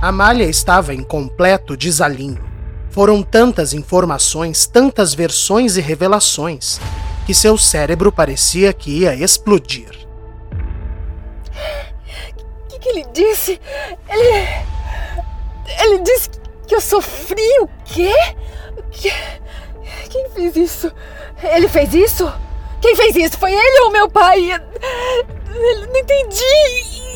Amália 0.01 0.45
estava 0.45 0.95
em 0.95 1.03
completo 1.03 1.77
desalinho. 1.77 2.43
Foram 2.89 3.21
tantas 3.21 3.71
informações, 3.71 4.65
tantas 4.65 5.13
versões 5.13 5.77
e 5.77 5.81
revelações, 5.81 6.79
que 7.27 7.35
seu 7.35 7.55
cérebro 7.55 8.11
parecia 8.11 8.73
que 8.73 9.01
ia 9.01 9.13
explodir. 9.13 10.06
Que, 12.87 12.99
ele 12.99 13.05
disse? 13.11 13.61
Ele. 14.09 14.47
Ele 15.83 15.99
disse 15.99 16.29
que 16.65 16.75
eu 16.75 16.81
sofri 16.81 17.59
o 17.61 17.69
quê? 17.85 18.13
Que... 18.91 19.11
Quem 20.09 20.29
fez 20.29 20.55
isso? 20.55 20.91
Ele 21.43 21.67
fez 21.67 21.93
isso? 21.93 22.33
Quem 22.81 22.95
fez 22.95 23.15
isso? 23.15 23.37
Foi 23.37 23.51
ele 23.53 23.81
ou 23.81 23.91
meu 23.91 24.09
pai? 24.09 24.51
Eu 24.51 25.87
não 25.87 25.99
entendi. 25.99 26.43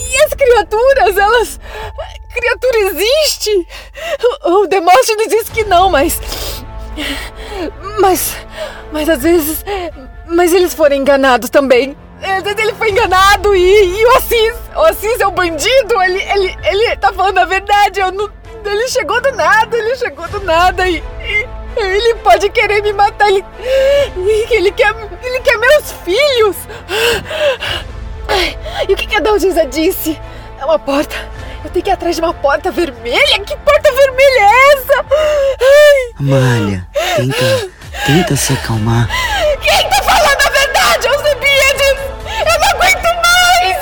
E 0.09 0.23
as 0.25 0.33
criaturas, 0.33 1.17
elas. 1.17 1.59
Criatura 2.33 2.77
existe? 2.79 3.67
O, 4.43 4.63
o 4.63 4.67
Demóstenes 4.67 5.27
disse 5.27 5.51
que 5.51 5.63
não, 5.63 5.89
mas. 5.89 6.19
Mas. 7.99 8.35
Mas 8.91 9.09
às 9.09 9.21
vezes. 9.21 9.63
Mas 10.27 10.53
eles 10.53 10.73
foram 10.73 10.95
enganados 10.95 11.49
também. 11.49 11.95
Ele 12.21 12.73
foi 12.73 12.91
enganado 12.91 13.55
e, 13.55 13.99
e 13.99 14.05
o 14.05 14.17
Assis. 14.17 14.55
O 14.75 14.81
Assis 14.81 15.19
é 15.19 15.25
o 15.25 15.31
bandido. 15.31 16.01
Ele, 16.03 16.21
ele, 16.21 16.57
ele 16.63 16.95
tá 16.97 17.11
falando 17.11 17.39
a 17.39 17.45
verdade. 17.45 17.99
Eu 17.99 18.11
não, 18.11 18.29
ele 18.63 18.87
chegou 18.87 19.19
do 19.21 19.31
nada. 19.31 19.75
Ele 19.75 19.95
chegou 19.95 20.27
do 20.27 20.39
nada 20.41 20.87
e. 20.87 20.97
e 20.97 21.61
ele 21.77 22.15
pode 22.15 22.49
querer 22.49 22.81
me 22.83 22.93
matar. 22.93 23.27
Ele, 23.29 23.43
ele, 24.51 24.71
quer, 24.71 24.93
ele 25.23 25.39
quer 25.39 25.57
meus 25.57 25.91
filhos. 26.03 26.57
E 28.87 28.93
o 28.93 28.95
que, 28.95 29.07
que 29.07 29.15
a 29.15 29.19
Dalgisa 29.19 29.65
disse? 29.65 30.19
É 30.59 30.65
uma 30.65 30.79
porta. 30.79 31.15
Eu 31.63 31.69
tenho 31.69 31.83
que 31.83 31.89
ir 31.89 31.93
atrás 31.93 32.15
de 32.15 32.21
uma 32.21 32.33
porta 32.33 32.71
vermelha? 32.71 33.39
Que 33.45 33.55
porta 33.57 33.91
vermelha 33.91 34.39
é 34.39 34.73
essa? 34.73 35.05
Ai. 35.61 36.13
Amália, 36.19 36.87
tenta, 37.15 37.69
tenta 38.05 38.35
se 38.35 38.53
acalmar. 38.53 39.07
Quem 39.61 39.89
tá 39.89 40.01
falando 40.03 40.41
a 40.41 40.49
verdade, 40.49 41.07
Alcebiades? 41.07 41.99
Eu 42.25 42.59
não 42.59 42.69
aguento 42.69 43.03
mais! 43.21 43.77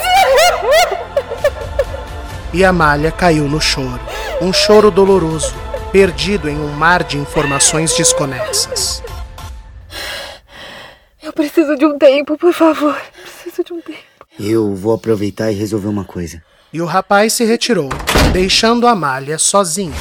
E 2.54 2.66
Amália 2.66 3.12
caiu 3.12 3.46
no 3.48 3.62
choro. 3.62 4.00
Um 4.42 4.52
choro 4.52 4.92
doloroso, 4.92 5.56
perdido 5.92 6.50
em 6.50 6.58
um 6.58 6.70
mar 6.70 7.04
de 7.04 7.18
informações 7.18 7.94
desconexas. 7.96 9.02
Eu 11.22 11.32
preciso 11.32 11.76
de 11.76 11.86
um 11.86 11.98
tempo, 11.98 12.38
por 12.38 12.54
favor. 12.54 13.00
Preciso 13.22 13.64
de 13.64 13.74
um 13.74 13.82
tempo. 13.82 14.00
Eu 14.40 14.74
vou 14.76 14.94
aproveitar 14.94 15.52
e 15.52 15.56
resolver 15.56 15.88
uma 15.88 16.06
coisa. 16.06 16.42
E 16.72 16.80
o 16.82 16.86
rapaz 16.86 17.34
se 17.34 17.44
retirou, 17.46 17.90
deixando 18.32 18.86
Amália 18.86 19.40
sozinha. 19.40 19.92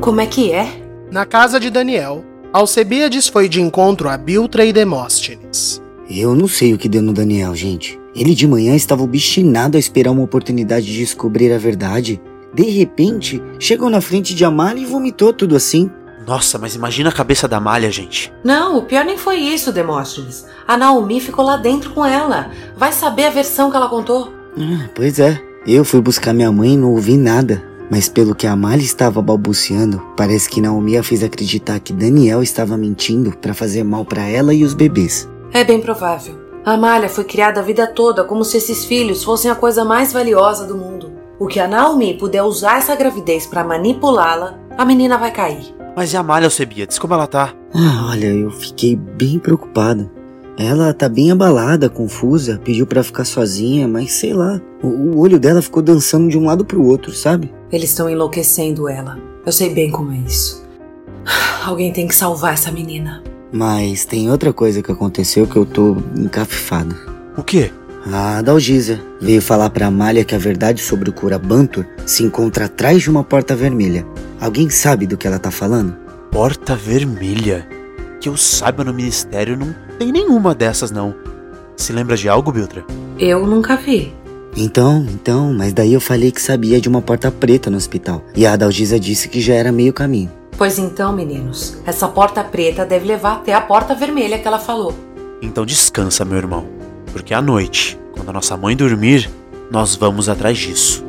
Como 0.00 0.22
é 0.22 0.26
que 0.26 0.50
é? 0.50 0.82
Na 1.10 1.26
casa 1.26 1.60
de 1.60 1.68
Daniel, 1.68 2.24
Alcebiades 2.50 3.28
foi 3.28 3.46
de 3.46 3.60
encontro 3.60 4.08
a 4.08 4.16
Biltra 4.16 4.64
e 4.64 4.72
Demóstenes. 4.72 5.82
Eu 6.08 6.34
não 6.34 6.48
sei 6.48 6.72
o 6.72 6.78
que 6.78 6.88
deu 6.88 7.02
no 7.02 7.12
Daniel, 7.12 7.54
gente. 7.54 8.00
Ele 8.16 8.34
de 8.34 8.46
manhã 8.46 8.74
estava 8.74 9.02
obstinado 9.02 9.76
a 9.76 9.80
esperar 9.80 10.12
uma 10.12 10.24
oportunidade 10.24 10.86
de 10.86 10.96
descobrir 10.96 11.52
a 11.52 11.58
verdade. 11.58 12.18
De 12.54 12.62
repente, 12.70 13.42
chegou 13.58 13.90
na 13.90 14.00
frente 14.00 14.34
de 14.34 14.46
Amália 14.46 14.82
e 14.82 14.86
vomitou 14.86 15.30
tudo 15.30 15.56
assim. 15.56 15.90
Nossa, 16.26 16.58
mas 16.58 16.74
imagina 16.74 17.10
a 17.10 17.12
cabeça 17.12 17.48
da 17.48 17.60
Malha, 17.60 17.90
gente. 17.90 18.32
Não, 18.44 18.78
o 18.78 18.82
pior 18.82 19.04
nem 19.04 19.18
foi 19.18 19.36
isso, 19.36 19.72
Demóstenes. 19.72 20.46
A 20.66 20.76
Naomi 20.76 21.20
ficou 21.20 21.44
lá 21.44 21.56
dentro 21.56 21.90
com 21.90 22.04
ela. 22.04 22.50
Vai 22.76 22.92
saber 22.92 23.26
a 23.26 23.30
versão 23.30 23.70
que 23.70 23.76
ela 23.76 23.88
contou. 23.88 24.32
Ah, 24.58 24.88
pois 24.94 25.18
é. 25.18 25.40
Eu 25.66 25.84
fui 25.84 26.00
buscar 26.00 26.32
minha 26.32 26.50
mãe 26.50 26.74
e 26.74 26.76
não 26.76 26.90
ouvi 26.90 27.16
nada. 27.16 27.62
Mas 27.90 28.08
pelo 28.08 28.34
que 28.34 28.46
a 28.46 28.52
Amália 28.52 28.84
estava 28.84 29.20
balbuciando, 29.20 30.02
parece 30.16 30.48
que 30.48 30.60
Naomi 30.60 30.96
a 30.96 31.02
fez 31.02 31.22
acreditar 31.22 31.78
que 31.78 31.92
Daniel 31.92 32.42
estava 32.42 32.76
mentindo 32.76 33.36
para 33.36 33.52
fazer 33.52 33.84
mal 33.84 34.04
para 34.04 34.22
ela 34.22 34.54
e 34.54 34.64
os 34.64 34.72
bebês. 34.72 35.28
É 35.52 35.62
bem 35.62 35.80
provável. 35.80 36.40
A 36.64 36.72
Amália 36.72 37.08
foi 37.08 37.24
criada 37.24 37.60
a 37.60 37.62
vida 37.62 37.86
toda 37.86 38.24
como 38.24 38.44
se 38.44 38.56
esses 38.56 38.84
filhos 38.84 39.22
fossem 39.22 39.50
a 39.50 39.54
coisa 39.54 39.84
mais 39.84 40.12
valiosa 40.12 40.64
do 40.64 40.76
mundo. 40.76 41.12
O 41.38 41.46
que 41.46 41.60
a 41.60 41.68
Naomi 41.68 42.14
puder 42.14 42.42
usar 42.42 42.78
essa 42.78 42.94
gravidez 42.94 43.46
para 43.46 43.64
manipulá-la, 43.64 44.58
a 44.78 44.84
menina 44.84 45.18
vai 45.18 45.32
cair. 45.32 45.74
Mas 45.94 46.12
e 46.12 46.16
a 46.16 46.22
Malha, 46.22 46.46
Alcebiades, 46.46 46.98
como 46.98 47.12
ela 47.14 47.26
tá? 47.26 47.54
Ah, 47.74 48.08
olha, 48.10 48.26
eu 48.26 48.50
fiquei 48.50 48.96
bem 48.96 49.38
preocupado. 49.38 50.10
Ela 50.58 50.92
tá 50.92 51.08
bem 51.08 51.30
abalada, 51.30 51.88
confusa, 51.88 52.60
pediu 52.62 52.86
para 52.86 53.02
ficar 53.02 53.24
sozinha, 53.24 53.88
mas 53.88 54.12
sei 54.12 54.32
lá. 54.32 54.60
O, 54.82 54.86
o, 54.86 55.18
olho 55.18 55.38
dela 55.38 55.62
ficou 55.62 55.82
dançando 55.82 56.28
de 56.28 56.38
um 56.38 56.44
lado 56.44 56.64
pro 56.64 56.84
outro, 56.84 57.12
sabe? 57.12 57.52
Eles 57.70 57.90
estão 57.90 58.08
enlouquecendo 58.08 58.88
ela. 58.88 59.18
Eu 59.44 59.52
sei 59.52 59.72
bem 59.74 59.90
como 59.90 60.12
é 60.12 60.18
isso. 60.18 60.62
Alguém 61.64 61.92
tem 61.92 62.06
que 62.06 62.14
salvar 62.14 62.54
essa 62.54 62.70
menina. 62.70 63.22
Mas 63.52 64.04
tem 64.04 64.30
outra 64.30 64.52
coisa 64.52 64.82
que 64.82 64.92
aconteceu 64.92 65.46
que 65.46 65.56
eu 65.56 65.66
tô 65.66 65.96
encafifado. 66.16 66.94
O 67.36 67.42
quê? 67.42 67.70
A 68.10 68.42
Dalgisa 68.42 69.00
veio 69.20 69.40
falar 69.40 69.70
pra 69.70 69.86
Amália 69.86 70.24
que 70.24 70.34
a 70.34 70.38
verdade 70.38 70.82
sobre 70.82 71.10
o 71.10 71.12
cura 71.12 71.38
Bantur 71.38 71.86
se 72.04 72.24
encontra 72.24 72.64
atrás 72.64 73.02
de 73.02 73.10
uma 73.10 73.22
porta 73.22 73.54
vermelha. 73.54 74.06
Alguém 74.42 74.68
sabe 74.68 75.06
do 75.06 75.16
que 75.16 75.24
ela 75.24 75.38
tá 75.38 75.52
falando? 75.52 75.94
Porta 76.32 76.74
vermelha? 76.74 77.64
Que 78.20 78.28
eu 78.28 78.36
saiba 78.36 78.82
no 78.82 78.92
ministério 78.92 79.56
não 79.56 79.72
tem 80.00 80.10
nenhuma 80.10 80.52
dessas 80.52 80.90
não. 80.90 81.14
Se 81.76 81.92
lembra 81.92 82.16
de 82.16 82.28
algo, 82.28 82.50
Biltra? 82.50 82.84
Eu 83.20 83.46
nunca 83.46 83.76
vi. 83.76 84.12
Então, 84.56 85.06
então, 85.08 85.54
mas 85.54 85.72
daí 85.72 85.92
eu 85.92 86.00
falei 86.00 86.32
que 86.32 86.42
sabia 86.42 86.80
de 86.80 86.88
uma 86.88 87.00
porta 87.00 87.30
preta 87.30 87.70
no 87.70 87.76
hospital. 87.76 88.20
E 88.34 88.44
a 88.44 88.54
Adalgisa 88.54 88.98
disse 88.98 89.28
que 89.28 89.40
já 89.40 89.54
era 89.54 89.70
meio 89.70 89.92
caminho. 89.92 90.32
Pois 90.58 90.76
então, 90.76 91.12
meninos, 91.12 91.78
essa 91.86 92.08
porta 92.08 92.42
preta 92.42 92.84
deve 92.84 93.06
levar 93.06 93.34
até 93.34 93.54
a 93.54 93.60
porta 93.60 93.94
vermelha 93.94 94.40
que 94.40 94.48
ela 94.48 94.58
falou. 94.58 94.92
Então 95.40 95.64
descansa, 95.64 96.24
meu 96.24 96.38
irmão. 96.38 96.66
Porque 97.12 97.32
à 97.32 97.40
noite, 97.40 97.96
quando 98.10 98.30
a 98.30 98.32
nossa 98.32 98.56
mãe 98.56 98.74
dormir, 98.74 99.30
nós 99.70 99.94
vamos 99.94 100.28
atrás 100.28 100.58
disso. 100.58 101.04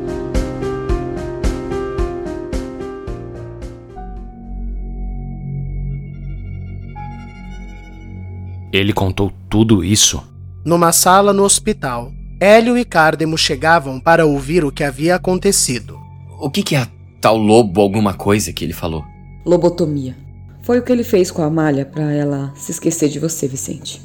Ele 8.74 8.91
contou 8.91 9.32
tudo 9.47 9.84
isso? 9.84 10.24
Numa 10.65 10.91
sala 10.91 11.32
no 11.32 11.43
hospital, 11.43 12.11
Hélio 12.39 12.76
e 12.76 12.84
Cardemo 12.84 13.38
chegavam 13.38 13.99
para 13.99 14.26
ouvir 14.26 14.65
o 14.65 14.71
que 14.71 14.84
havia 14.84 15.15
acontecido. 15.15 15.99
O 16.41 16.49
que, 16.49 16.63
que 16.63 16.76
é 16.76 16.80
a 16.80 16.88
tal 17.21 17.38
lobo 17.38 17.80
alguma 17.80 18.15
coisa 18.15 18.51
que 18.51 18.65
ele 18.65 18.74
falou? 18.74 19.05
Lobotomia. 19.45 20.17
Foi 20.63 20.80
o 20.80 20.82
que 20.82 20.91
ele 20.91 21.03
fez 21.03 21.30
com 21.30 21.43
a 21.43 21.45
Amália 21.45 21.86
para 21.86 22.11
ela 22.11 22.51
se 22.55 22.71
esquecer 22.71 23.09
de 23.09 23.19
você, 23.19 23.47
Vicente. 23.47 24.01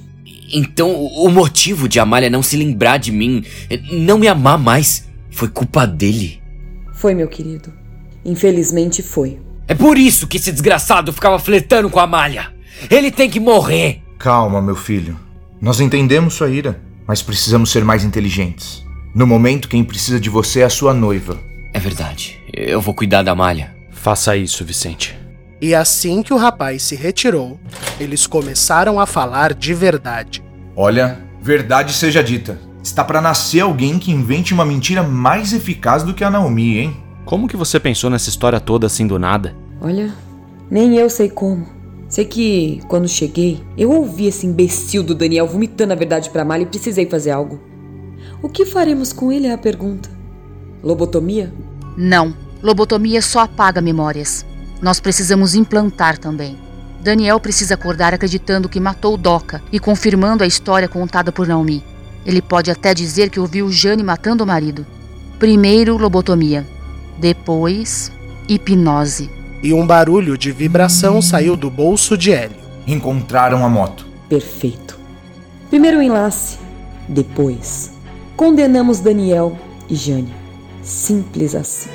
Então, 0.52 1.02
o 1.02 1.30
motivo 1.30 1.88
de 1.88 1.98
Amália 1.98 2.28
não 2.28 2.42
se 2.42 2.56
lembrar 2.56 2.98
de 2.98 3.10
mim, 3.10 3.42
não 3.90 4.18
me 4.18 4.28
amar 4.28 4.58
mais, 4.58 5.08
foi 5.30 5.48
culpa 5.48 5.86
dele? 5.86 6.42
Foi, 6.92 7.14
meu 7.14 7.28
querido. 7.28 7.72
Infelizmente 8.22 9.02
foi. 9.02 9.38
É 9.66 9.74
por 9.74 9.96
isso 9.96 10.26
que 10.26 10.36
esse 10.36 10.52
desgraçado 10.52 11.10
ficava 11.12 11.38
flertando 11.38 11.88
com 11.88 12.00
a 12.00 12.04
Amália. 12.04 12.52
Ele 12.90 13.10
tem 13.10 13.30
que 13.30 13.40
morrer. 13.40 14.02
Calma, 14.18 14.60
meu 14.60 14.74
filho. 14.74 15.16
Nós 15.60 15.78
entendemos 15.78 16.34
sua 16.34 16.50
ira, 16.50 16.80
mas 17.06 17.22
precisamos 17.22 17.70
ser 17.70 17.84
mais 17.84 18.02
inteligentes. 18.02 18.84
No 19.14 19.26
momento, 19.26 19.68
quem 19.68 19.84
precisa 19.84 20.18
de 20.18 20.28
você 20.28 20.60
é 20.60 20.64
a 20.64 20.70
sua 20.70 20.92
noiva. 20.92 21.38
É 21.72 21.78
verdade. 21.78 22.40
Eu 22.52 22.80
vou 22.80 22.94
cuidar 22.94 23.22
da 23.22 23.34
malha. 23.34 23.76
Faça 23.92 24.36
isso, 24.36 24.64
Vicente. 24.64 25.16
E 25.60 25.72
assim 25.72 26.22
que 26.22 26.34
o 26.34 26.36
rapaz 26.36 26.82
se 26.82 26.96
retirou, 26.96 27.60
eles 28.00 28.26
começaram 28.26 28.98
a 28.98 29.06
falar 29.06 29.54
de 29.54 29.72
verdade. 29.72 30.42
Olha, 30.74 31.20
verdade 31.40 31.92
seja 31.92 32.22
dita. 32.22 32.58
Está 32.82 33.04
para 33.04 33.20
nascer 33.20 33.60
alguém 33.60 34.00
que 34.00 34.10
invente 34.10 34.52
uma 34.52 34.64
mentira 34.64 35.02
mais 35.02 35.52
eficaz 35.52 36.02
do 36.02 36.14
que 36.14 36.24
a 36.24 36.30
Naomi, 36.30 36.78
hein? 36.78 36.96
Como 37.24 37.46
que 37.46 37.56
você 37.56 37.78
pensou 37.78 38.10
nessa 38.10 38.28
história 38.28 38.58
toda 38.58 38.86
assim 38.86 39.06
do 39.06 39.18
nada? 39.18 39.54
Olha, 39.80 40.12
nem 40.68 40.96
eu 40.96 41.08
sei 41.08 41.28
como. 41.28 41.77
Sei 42.08 42.24
que, 42.24 42.80
quando 42.88 43.06
cheguei, 43.06 43.62
eu 43.76 43.92
ouvi 43.92 44.26
esse 44.26 44.46
imbecil 44.46 45.02
do 45.02 45.14
Daniel 45.14 45.46
vomitando 45.46 45.92
a 45.92 45.96
verdade 45.96 46.30
pra 46.30 46.44
Malha 46.44 46.62
e 46.62 46.66
precisei 46.66 47.04
fazer 47.04 47.30
algo. 47.30 47.60
O 48.42 48.48
que 48.48 48.64
faremos 48.64 49.12
com 49.12 49.30
ele 49.30 49.46
é 49.46 49.52
a 49.52 49.58
pergunta. 49.58 50.08
Lobotomia? 50.82 51.52
Não. 51.96 52.34
Lobotomia 52.62 53.20
só 53.20 53.40
apaga 53.40 53.82
memórias. 53.82 54.44
Nós 54.80 55.00
precisamos 55.00 55.54
implantar 55.54 56.16
também. 56.16 56.56
Daniel 57.02 57.38
precisa 57.38 57.74
acordar 57.74 58.14
acreditando 58.14 58.68
que 58.68 58.80
matou 58.80 59.16
Doca 59.16 59.62
e 59.70 59.78
confirmando 59.78 60.42
a 60.42 60.46
história 60.46 60.88
contada 60.88 61.30
por 61.30 61.46
Naomi. 61.46 61.84
Ele 62.24 62.40
pode 62.40 62.70
até 62.70 62.94
dizer 62.94 63.28
que 63.28 63.38
ouviu 63.38 63.70
Jane 63.70 64.02
matando 64.02 64.44
o 64.44 64.46
marido. 64.46 64.86
Primeiro, 65.38 65.96
lobotomia. 65.98 66.66
Depois, 67.18 68.10
hipnose 68.48 69.37
e 69.62 69.72
um 69.72 69.86
barulho 69.86 70.38
de 70.38 70.52
vibração 70.52 71.20
saiu 71.20 71.56
do 71.56 71.70
bolso 71.70 72.16
de 72.16 72.32
Hélio. 72.32 72.56
Encontraram 72.86 73.64
a 73.64 73.68
moto. 73.68 74.06
Perfeito. 74.28 74.98
Primeiro 75.68 75.98
o 75.98 76.02
enlace, 76.02 76.58
depois 77.08 77.92
condenamos 78.36 79.00
Daniel 79.00 79.58
e 79.90 79.96
Jane. 79.96 80.32
Simples 80.82 81.54
assim. 81.54 81.90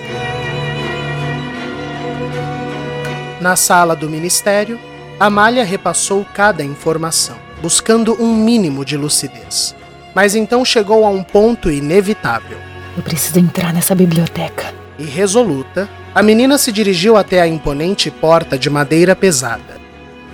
Na 3.40 3.56
sala 3.56 3.96
do 3.96 4.10
ministério, 4.10 4.80
Amália 5.20 5.64
repassou 5.64 6.26
cada 6.34 6.64
informação, 6.64 7.36
buscando 7.62 8.22
um 8.22 8.36
mínimo 8.36 8.84
de 8.84 8.98
lucidez. 8.98 9.76
Mas 10.14 10.36
então 10.36 10.64
chegou 10.64 11.06
a 11.06 11.10
um 11.10 11.24
ponto 11.24 11.72
inevitável. 11.72 12.58
Eu 12.96 13.04
preciso 13.04 13.40
entrar 13.40 13.74
nessa 13.74 13.96
biblioteca. 13.96 14.74
E 15.00 15.06
resoluta, 15.06 15.90
a 16.16 16.22
menina 16.22 16.60
se 16.60 16.72
dirigiu 16.72 17.18
até 17.18 17.42
a 17.42 17.48
imponente 17.48 18.12
porta 18.12 18.58
de 18.58 18.70
madeira 18.70 19.16
pesada. 19.16 19.82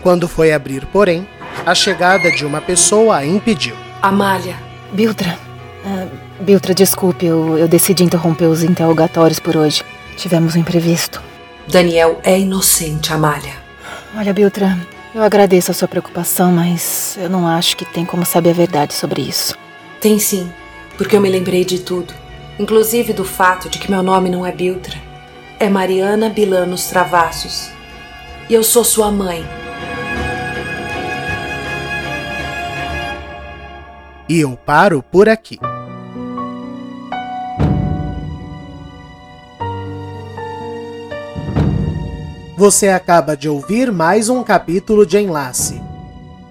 Quando 0.02 0.28
foi 0.28 0.52
abrir, 0.52 0.86
porém, 0.88 1.26
a 1.66 1.74
chegada 1.74 2.30
de 2.30 2.46
uma 2.46 2.60
pessoa 2.60 3.18
a 3.18 3.26
impediu. 3.26 3.76
Amália. 4.02 4.58
Biltra. 4.92 5.38
Uh, 5.86 6.10
Biltra, 6.44 6.74
desculpe, 6.74 7.26
eu, 7.26 7.58
eu 7.58 7.68
decidi 7.68 8.04
interromper 8.04 8.46
os 8.46 8.62
interrogatórios 8.62 9.40
por 9.40 9.56
hoje. 9.56 9.84
Tivemos 10.18 10.56
um 10.56 10.60
imprevisto. 10.60 11.22
Daniel 11.66 12.20
é 12.24 12.38
inocente, 12.38 13.14
Amália. 13.14 13.54
Olha, 14.18 14.34
Biltra, 14.34 14.78
eu 15.16 15.24
agradeço 15.24 15.72
a 15.72 15.74
sua 15.74 15.88
preocupação, 15.88 16.52
mas 16.52 17.18
eu 17.22 17.30
não 17.30 17.48
acho 17.48 17.78
que 17.78 17.86
tem 17.86 18.04
como 18.04 18.26
saber 18.26 18.50
a 18.50 18.54
verdade 18.54 18.94
sobre 18.94 19.22
isso. 19.22 19.56
Tem 20.02 20.20
sim, 20.20 20.52
porque 20.98 21.16
eu 21.16 21.22
me 21.22 21.30
lembrei 21.30 21.64
de 21.64 21.80
tudo. 21.80 22.14
Inclusive 22.58 23.14
do 23.14 23.24
fato 23.24 23.70
de 23.70 23.80
que 23.80 23.90
meu 23.90 24.04
nome 24.04 24.30
não 24.30 24.46
é 24.46 24.52
Biltra 24.52 25.09
é 25.60 25.68
Mariana 25.68 26.30
Bilanos 26.30 26.88
Travassos 26.88 27.70
e 28.50 28.54
eu 28.54 28.64
sou 28.64 28.82
sua 28.82 29.12
mãe. 29.12 29.46
E 34.30 34.40
eu 34.40 34.56
paro 34.56 35.04
por 35.04 35.28
aqui. 35.28 35.60
Você 42.56 42.88
acaba 42.88 43.36
de 43.36 43.50
ouvir 43.50 43.92
mais 43.92 44.30
um 44.30 44.44
capítulo 44.44 45.06
de 45.06 45.18
Enlace. 45.18 45.82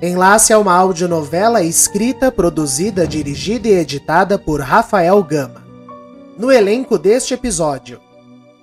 Enlace 0.02 0.52
é 0.52 0.56
uma 0.56 0.74
audionovela 0.74 1.62
escrita, 1.62 2.30
produzida, 2.30 3.06
dirigida 3.06 3.68
e 3.68 3.72
editada 3.72 4.38
por 4.38 4.60
Rafael 4.60 5.22
Gama. 5.22 5.62
No 6.36 6.52
elenco 6.52 6.98
deste 6.98 7.34
episódio, 7.34 8.00